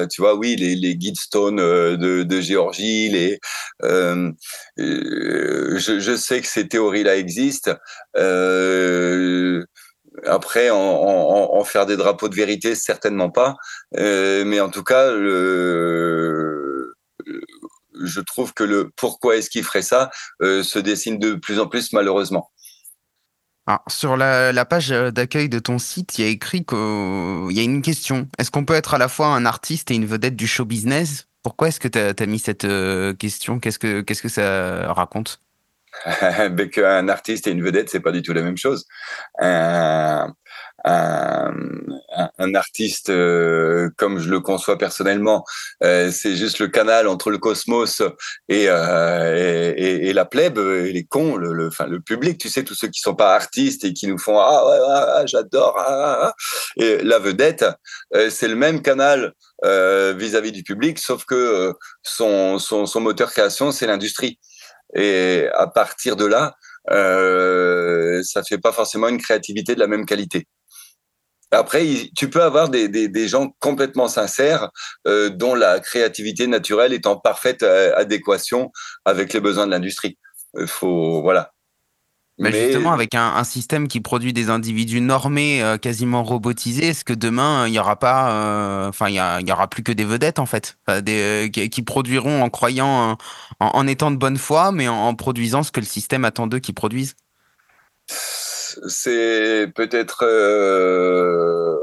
[0.09, 3.39] tu vois, oui, les, les Guidestone de, de Géorgie, les.
[4.77, 7.75] Je, je, sais que ces théories-là existent.
[10.25, 13.55] Après, en, en, en, faire des drapeaux de vérité, certainement pas.
[13.93, 16.64] mais en tout cas, le
[18.01, 20.09] je trouve que le pourquoi est-ce qu'il ferait ça
[20.41, 22.51] euh, se dessine de plus en plus malheureusement.
[23.87, 27.81] sur la, page d'accueil de ton site, il y a écrit qu'il y a une
[27.81, 28.27] question.
[28.37, 31.27] Est-ce qu'on peut être à la fois un artiste et une vedette du show business?
[31.43, 33.59] Pourquoi est-ce que tu as, mis cette euh, question?
[33.59, 35.44] Qu'est-ce que Qu'est-ce que ça raconte?
[36.51, 38.85] ben, Qu'un artiste et une vedette, c'est pas du tout la même chose
[40.85, 41.43] un,
[42.37, 45.43] un, artiste euh, comme je le conçois personnellement.
[45.83, 48.01] Euh, c'est juste le canal entre le cosmos
[48.49, 52.49] et, euh, et, et, la plèbe, et les cons, le, le, enfin, le public, tu
[52.49, 55.25] sais, tous ceux qui sont pas artistes et qui nous font ah ouais, ah, ah
[55.25, 55.75] j'adore.
[55.77, 56.33] Ah, ah, ah,
[56.77, 57.65] et la vedette,
[58.29, 59.33] c'est le même canal
[59.63, 61.73] vis-à-vis du public, sauf que
[62.03, 64.39] son, son, son moteur création, c'est l'industrie.
[64.93, 66.55] Et à partir de là,
[66.91, 70.47] euh, ça fait pas forcément une créativité de la même qualité.
[71.51, 71.85] Après,
[72.17, 74.71] tu peux avoir des, des, gens complètement sincères
[75.07, 78.71] euh, dont la créativité naturelle est en parfaite euh, adéquation
[79.05, 80.17] avec les besoins de l'industrie.
[80.59, 81.54] Il faut voilà.
[82.37, 87.05] Mais, justement, avec un, un, système qui produit des individus normés, euh, quasiment robotisés, est-ce
[87.05, 90.45] que demain il n'y aura pas, enfin il y, aura plus que des vedettes en
[90.45, 93.17] fait, des, qui, produiront en croyant,
[93.61, 96.47] en, en, étant de bonne foi, mais en, en produisant ce que le système attend
[96.47, 97.15] d'eux qu'ils produisent?
[98.07, 101.77] C'est peut-être euh,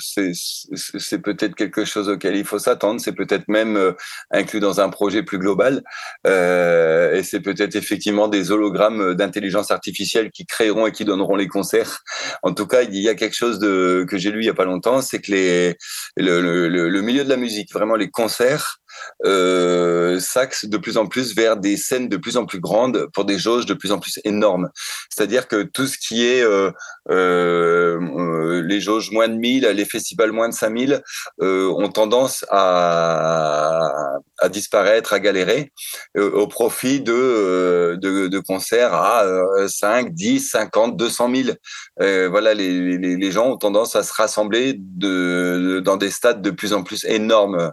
[0.00, 3.00] c'est peut-être quelque chose auquel il faut s'attendre.
[3.00, 3.92] C'est peut-être même euh,
[4.30, 5.82] inclus dans un projet plus global.
[6.26, 11.48] Euh, et c'est peut-être effectivement des hologrammes d'intelligence artificielle qui créeront et qui donneront les
[11.48, 12.00] concerts.
[12.42, 14.54] En tout cas, il y a quelque chose de que j'ai lu il y a
[14.54, 15.76] pas longtemps, c'est que les
[16.16, 18.78] le, le, le, milieu de la musique, vraiment les concerts,
[19.24, 23.24] euh, s'axe de plus en plus vers des scènes de plus en plus grandes pour
[23.24, 24.70] des jauges de plus en plus énormes.
[25.10, 26.70] C'est-à-dire que tout ce qui est euh,
[27.10, 31.02] euh, euh les jauges moins de 1000, les festivals moins de 5000
[31.42, 33.92] euh, ont tendance à,
[34.38, 35.72] à, disparaître, à galérer
[36.16, 39.24] euh, au profit de, de, de, concerts à
[39.66, 42.30] 5, 10, 50, 200 000.
[42.30, 46.72] voilà, les, les, gens ont tendance à se rassembler de, dans des stades de plus
[46.72, 47.72] en plus énormes.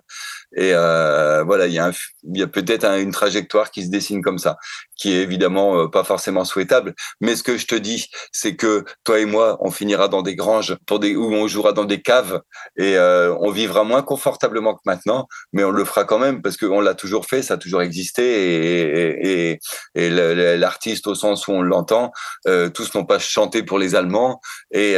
[0.55, 1.91] Et euh, voilà, il y a,
[2.24, 4.57] il y a peut-être une trajectoire qui se dessine comme ça,
[5.03, 6.95] qui est évidemment euh, pas forcément souhaitable.
[7.19, 10.33] Mais ce que je te dis, c'est que toi et moi, on finira dans des
[10.33, 12.41] granges pour où on jouera dans des caves
[12.77, 16.55] et euh, on vivra moins confortablement que maintenant, mais on le fera quand même parce
[16.55, 19.59] qu'on l'a toujours fait, ça a toujours existé
[19.95, 20.09] et,
[20.55, 22.13] l'artiste au sens où on l'entend,
[22.47, 24.39] euh, tous n'ont pas chanté pour les Allemands
[24.71, 24.95] et,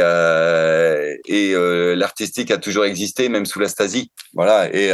[1.96, 4.12] l'artistique a toujours existé même sous la Stasi.
[4.34, 4.92] Voilà et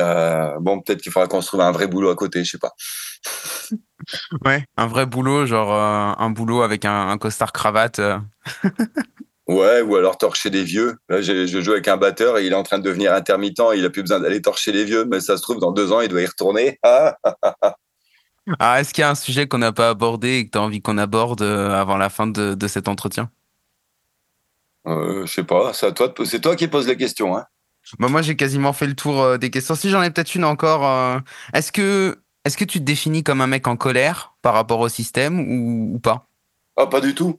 [0.60, 2.72] bon peut-être qu'il faudra trouve un vrai boulot à côté, je sais pas.
[4.44, 7.98] Ouais, un vrai boulot, genre euh, un boulot avec un, un costard cravate.
[7.98, 8.18] Euh.
[9.48, 10.96] ouais, ou alors torcher des vieux.
[11.08, 13.62] Là, je joue avec un batteur et il est en train de devenir intermittent.
[13.74, 16.00] Il a plus besoin d'aller torcher les vieux, mais ça se trouve dans deux ans,
[16.00, 16.78] il doit y retourner.
[16.82, 20.62] ah, est-ce qu'il y a un sujet qu'on n'a pas abordé et que tu as
[20.62, 23.30] envie qu'on aborde euh, avant la fin de, de cet entretien?
[24.88, 25.72] Euh, Je sais pas.
[25.74, 27.36] C'est toi, c'est toi qui poses les questions.
[27.36, 27.44] Hein.
[27.98, 29.74] Bah moi, j'ai quasiment fait le tour des questions.
[29.74, 31.20] Si j'en ai peut-être une encore,
[31.52, 34.88] est-ce que est-ce que tu te définis comme un mec en colère par rapport au
[34.88, 36.28] système ou, pas?
[36.76, 37.38] Ah, pas du tout.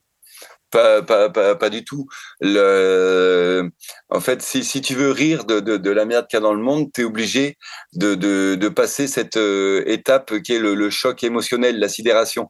[0.71, 2.07] Pas, du tout.
[2.41, 6.63] En fait, si, tu veux rire de, de, la merde qu'il y a dans le
[6.63, 7.57] monde, tu es obligé
[7.93, 12.49] de, passer cette euh, étape qui est le, le, choc émotionnel, la sidération.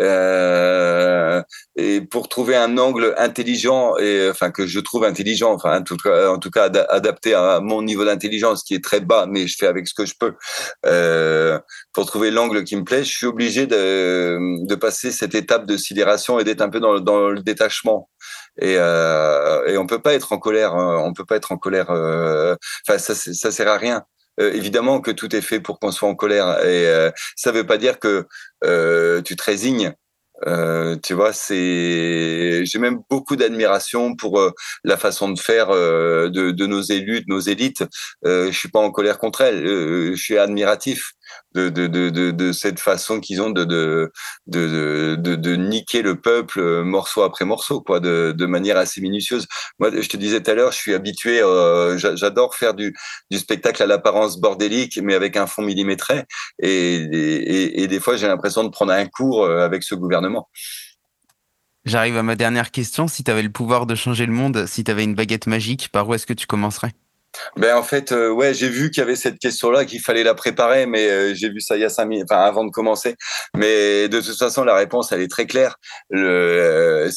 [0.00, 1.42] Euh,
[1.76, 6.50] et pour trouver un angle intelligent et enfin que je trouve intelligent, enfin en tout
[6.50, 9.94] cas, adapté à mon niveau d'intelligence qui est très bas, mais je fais avec ce
[9.94, 10.34] que je peux.
[10.86, 11.58] Euh,
[11.92, 15.76] pour trouver l'angle qui me plaît, je suis obligé de, de passer cette étape de
[15.76, 18.08] sidération et d'être un peu dans, dans le détachement.
[18.60, 20.74] Et, euh, et on peut pas être en colère.
[20.74, 21.02] Hein.
[21.04, 21.90] On peut pas être en colère.
[21.90, 22.54] Euh,
[22.86, 24.04] enfin, ça, ça sert à rien.
[24.40, 27.66] Euh, évidemment que tout est fait pour qu'on soit en colère et euh, ça veut
[27.66, 28.26] pas dire que
[28.64, 29.94] euh, tu te résignes.
[30.46, 34.50] Euh, tu vois, c'est j'ai même beaucoup d'admiration pour euh,
[34.82, 37.84] la façon de faire euh, de, de, nos élus, de nos élites.
[38.24, 41.12] je suis pas en colère contre elles, je suis admiratif
[41.54, 44.10] de, cette façon qu'ils ont de,
[45.56, 49.46] niquer le peuple euh, morceau après morceau, quoi, de, manière assez minutieuse.
[49.78, 52.94] Moi, je te disais tout à l'heure, je suis habitué, euh, j'adore faire du,
[53.32, 56.24] spectacle à l'apparence bordélique, mais avec un fond millimétré.
[56.60, 60.48] Et, et, et des fois, j'ai l'impression de prendre un cours euh, avec ce gouvernement.
[61.84, 63.08] J'arrive à ma dernière question.
[63.08, 65.90] Si tu avais le pouvoir de changer le monde, si tu avais une baguette magique,
[65.90, 66.92] par où est-ce que tu commencerais?
[67.56, 70.34] Ben en fait, euh, ouais, j'ai vu qu'il y avait cette question-là, qu'il fallait la
[70.34, 73.16] préparer, mais euh, j'ai vu ça il y a cinq minutes, enfin avant de commencer.
[73.56, 75.76] Mais de toute façon, la réponse, elle est très claire.
[76.10, 77.10] Le, euh,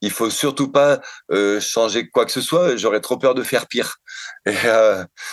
[0.00, 1.00] il faut surtout pas
[1.32, 2.76] euh, changer quoi que ce soit.
[2.76, 3.96] J'aurais trop peur de faire pire.
[4.46, 4.54] Et,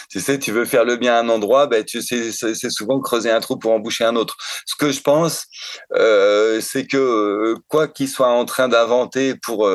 [0.10, 3.00] tu sais, tu veux faire le bien à un endroit, ben tu sais, c'est souvent
[3.00, 4.36] creuser un trou pour emboucher un autre.
[4.66, 5.46] Ce que je pense,
[5.94, 9.70] c'est que quoi qu'il soit en train d'inventer pour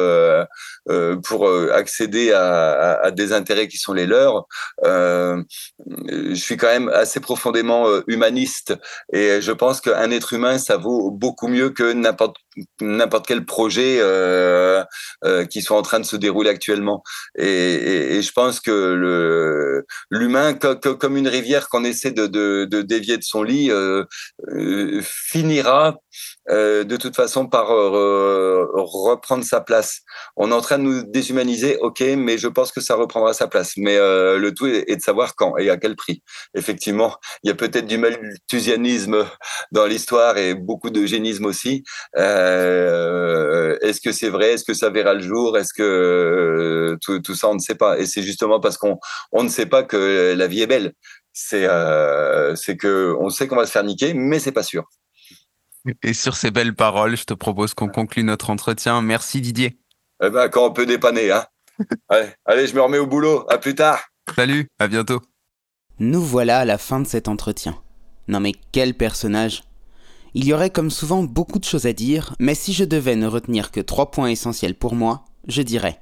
[1.23, 4.46] pour accéder à, à des intérêts qui sont les leurs
[4.85, 5.43] euh,
[6.09, 8.75] je suis quand même assez profondément euh, humaniste
[9.13, 12.37] et je pense qu'un être humain, ça vaut beaucoup mieux que n'importe
[12.81, 14.83] n'importe quel projet euh,
[15.25, 17.03] euh, qui soit en train de se dérouler actuellement.
[17.39, 23.71] Et, je pense que l'humain, comme une rivière qu'on essaie de, dévier de son lit,
[23.71, 24.05] euh,
[25.03, 25.97] finira
[26.49, 30.01] de toute façon par reprendre sa place.
[30.37, 33.49] On est en train de nous déshumaniser, ok, mais je pense que ça reprendra sa
[33.49, 33.73] place.
[33.77, 36.23] Mais le tout est, de savoir quand et à quel prix.
[36.55, 39.27] Effectivement, il y a peut-être du malthusianisme
[39.73, 41.85] dans l'histoire et beaucoup de génisme aussi.
[42.47, 44.53] Euh, est-ce que c'est vrai?
[44.53, 45.59] Est-ce que ça verra le jour?
[45.59, 47.99] Est-ce que euh, tout, tout, ça, on ne sait pas.
[47.99, 48.99] Et c'est justement parce qu'on
[49.33, 50.93] on ne sait pas que la vie est belle.
[51.33, 54.85] C'est euh, c'est que on sait qu'on va se faire niquer, mais c'est pas sûr.
[56.03, 59.03] Et sur ces belles paroles, je te propose qu'on conclue notre entretien.
[59.03, 59.79] Merci Didier.
[60.23, 61.45] Eh ben, quand on peut dépanner, hein.
[62.09, 63.45] allez, allez, je me remets au boulot.
[63.51, 64.01] À plus tard.
[64.35, 65.21] Salut, à bientôt.
[65.99, 67.81] Nous voilà à la fin de cet entretien.
[68.29, 69.63] Non mais quel personnage
[70.39, 73.27] il y aurait comme souvent beaucoup de choses à dire, mais si je devais ne
[73.27, 75.99] retenir que trois points essentiels pour moi, je dirais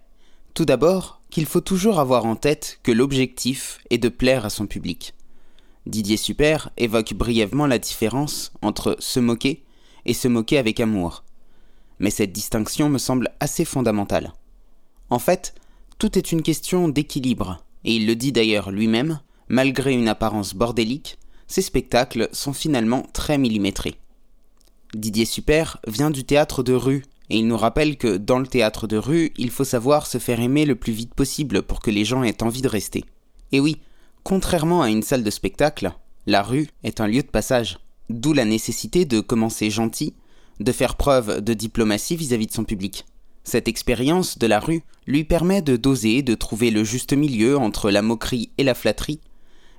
[0.54, 4.66] tout d'abord qu'il faut toujours avoir en tête que l'objectif est de plaire à son
[4.66, 5.14] public.
[5.86, 9.62] Didier Super évoque brièvement la différence entre se moquer
[10.04, 11.22] et se moquer avec amour.
[12.00, 14.32] Mais cette distinction me semble assez fondamentale.
[15.10, 15.54] En fait,
[15.98, 21.18] tout est une question d'équilibre, et il le dit d'ailleurs lui-même, malgré une apparence bordélique,
[21.46, 23.94] ces spectacles sont finalement très millimétrés.
[24.94, 28.86] Didier Super vient du théâtre de rue, et il nous rappelle que dans le théâtre
[28.86, 32.04] de rue, il faut savoir se faire aimer le plus vite possible pour que les
[32.04, 33.04] gens aient envie de rester.
[33.52, 33.78] Et oui,
[34.22, 35.92] contrairement à une salle de spectacle,
[36.26, 37.78] la rue est un lieu de passage,
[38.10, 40.14] d'où la nécessité de commencer gentil,
[40.60, 43.04] de faire preuve de diplomatie vis-à-vis -vis de son public.
[43.42, 47.90] Cette expérience de la rue lui permet de doser, de trouver le juste milieu entre
[47.90, 49.20] la moquerie et la flatterie,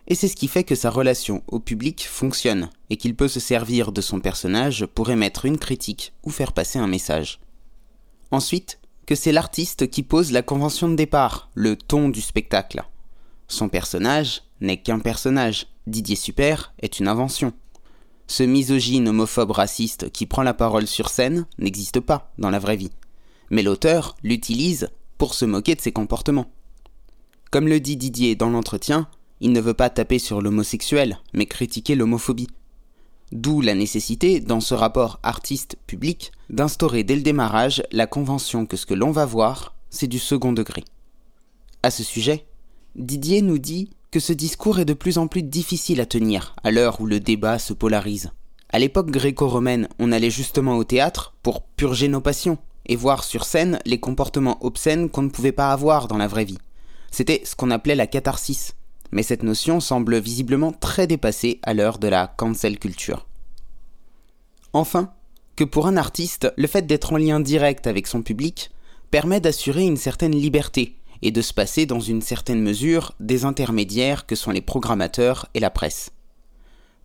[0.08, 3.40] et c'est ce qui fait que sa relation au public fonctionne, et qu'il peut se
[3.40, 7.40] servir de son personnage pour émettre une critique ou faire passer un message.
[8.32, 12.84] Ensuite, que c'est l'artiste qui pose la convention de départ, le ton du spectacle.
[13.48, 17.54] Son personnage n'est qu'un personnage, Didier Super est une invention.
[18.28, 22.76] Ce misogyne homophobe raciste qui prend la parole sur scène n'existe pas dans la vraie
[22.76, 22.92] vie.
[23.52, 24.90] Mais l'auteur l'utilise
[25.20, 26.52] pour se moquer de ses comportements.
[27.52, 29.08] Comme le dit Didier dans l'entretien,
[29.42, 32.48] il ne veut pas taper sur l'homosexuel, mais critiquer l'homophobie.
[33.32, 38.86] D'où la nécessité, dans ce rapport artiste-public, d'instaurer dès le démarrage la convention que ce
[38.86, 40.84] que l'on va voir, c'est du second degré.
[41.84, 42.46] À ce sujet,
[42.96, 46.72] Didier nous dit que ce discours est de plus en plus difficile à tenir à
[46.72, 48.32] l'heure où le débat se polarise.
[48.70, 53.44] À l'époque gréco-romaine, on allait justement au théâtre pour purger nos passions et voir sur
[53.46, 56.58] scène les comportements obscènes qu'on ne pouvait pas avoir dans la vraie vie.
[57.12, 58.76] C'était ce qu'on appelait la catharsis,
[59.12, 63.28] mais cette notion semble visiblement très dépassée à l'heure de la cancel culture.
[64.74, 65.12] Enfin,
[65.56, 68.72] que pour un artiste, le fait d'être en lien direct avec son public
[69.10, 74.26] permet d'assurer une certaine liberté et de se passer dans une certaine mesure des intermédiaires
[74.26, 76.12] que sont les programmateurs et la presse.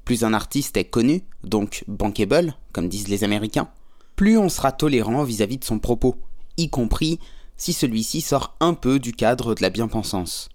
[0.05, 3.69] Plus un artiste est connu, donc bankable, comme disent les Américains,
[4.17, 6.17] plus on sera tolérant vis-à-vis -vis de son propos,
[6.57, 7.21] y compris
[7.57, 10.49] si celui-ci sort un peu du cadre de la bien-pensance.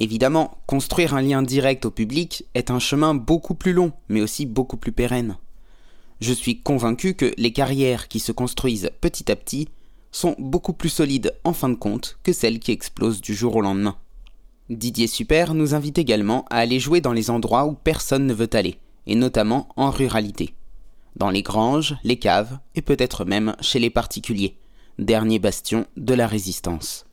[0.00, 4.46] Évidemment, construire un lien direct au public est un chemin beaucoup plus long, mais aussi
[4.46, 5.36] beaucoup plus pérenne.
[6.20, 9.68] Je suis convaincu que les carrières qui se construisent petit à petit
[10.10, 13.60] sont beaucoup plus solides en fin de compte que celles qui explosent du jour au
[13.60, 13.96] lendemain.
[14.70, 18.50] Didier Super nous invite également à aller jouer dans les endroits où personne ne veut
[18.52, 20.54] aller, et notamment en ruralité.
[21.16, 24.56] Dans les granges, les caves, et peut-être même chez les particuliers,
[24.98, 27.06] dernier bastion de la résistance.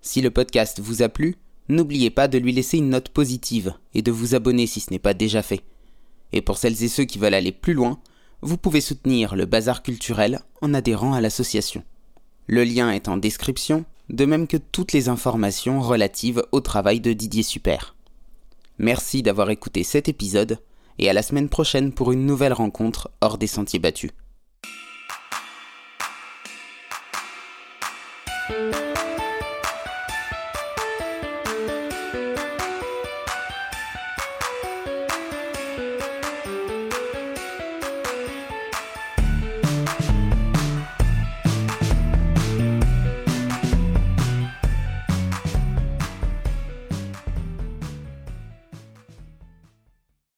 [0.00, 1.36] Si le podcast vous a plu,
[1.68, 4.98] n'oubliez pas de lui laisser une note positive et de vous abonner si ce n'est
[4.98, 5.62] pas déjà fait.
[6.32, 7.98] Et pour celles et ceux qui veulent aller plus loin,
[8.42, 11.82] vous pouvez soutenir le bazar culturel en adhérant à l'association.
[12.46, 17.12] Le lien est en description, de même que toutes les informations relatives au travail de
[17.12, 17.94] Didier Super.
[18.78, 20.58] Merci d'avoir écouté cet épisode
[20.98, 24.10] et à la semaine prochaine pour une nouvelle rencontre hors des sentiers battus.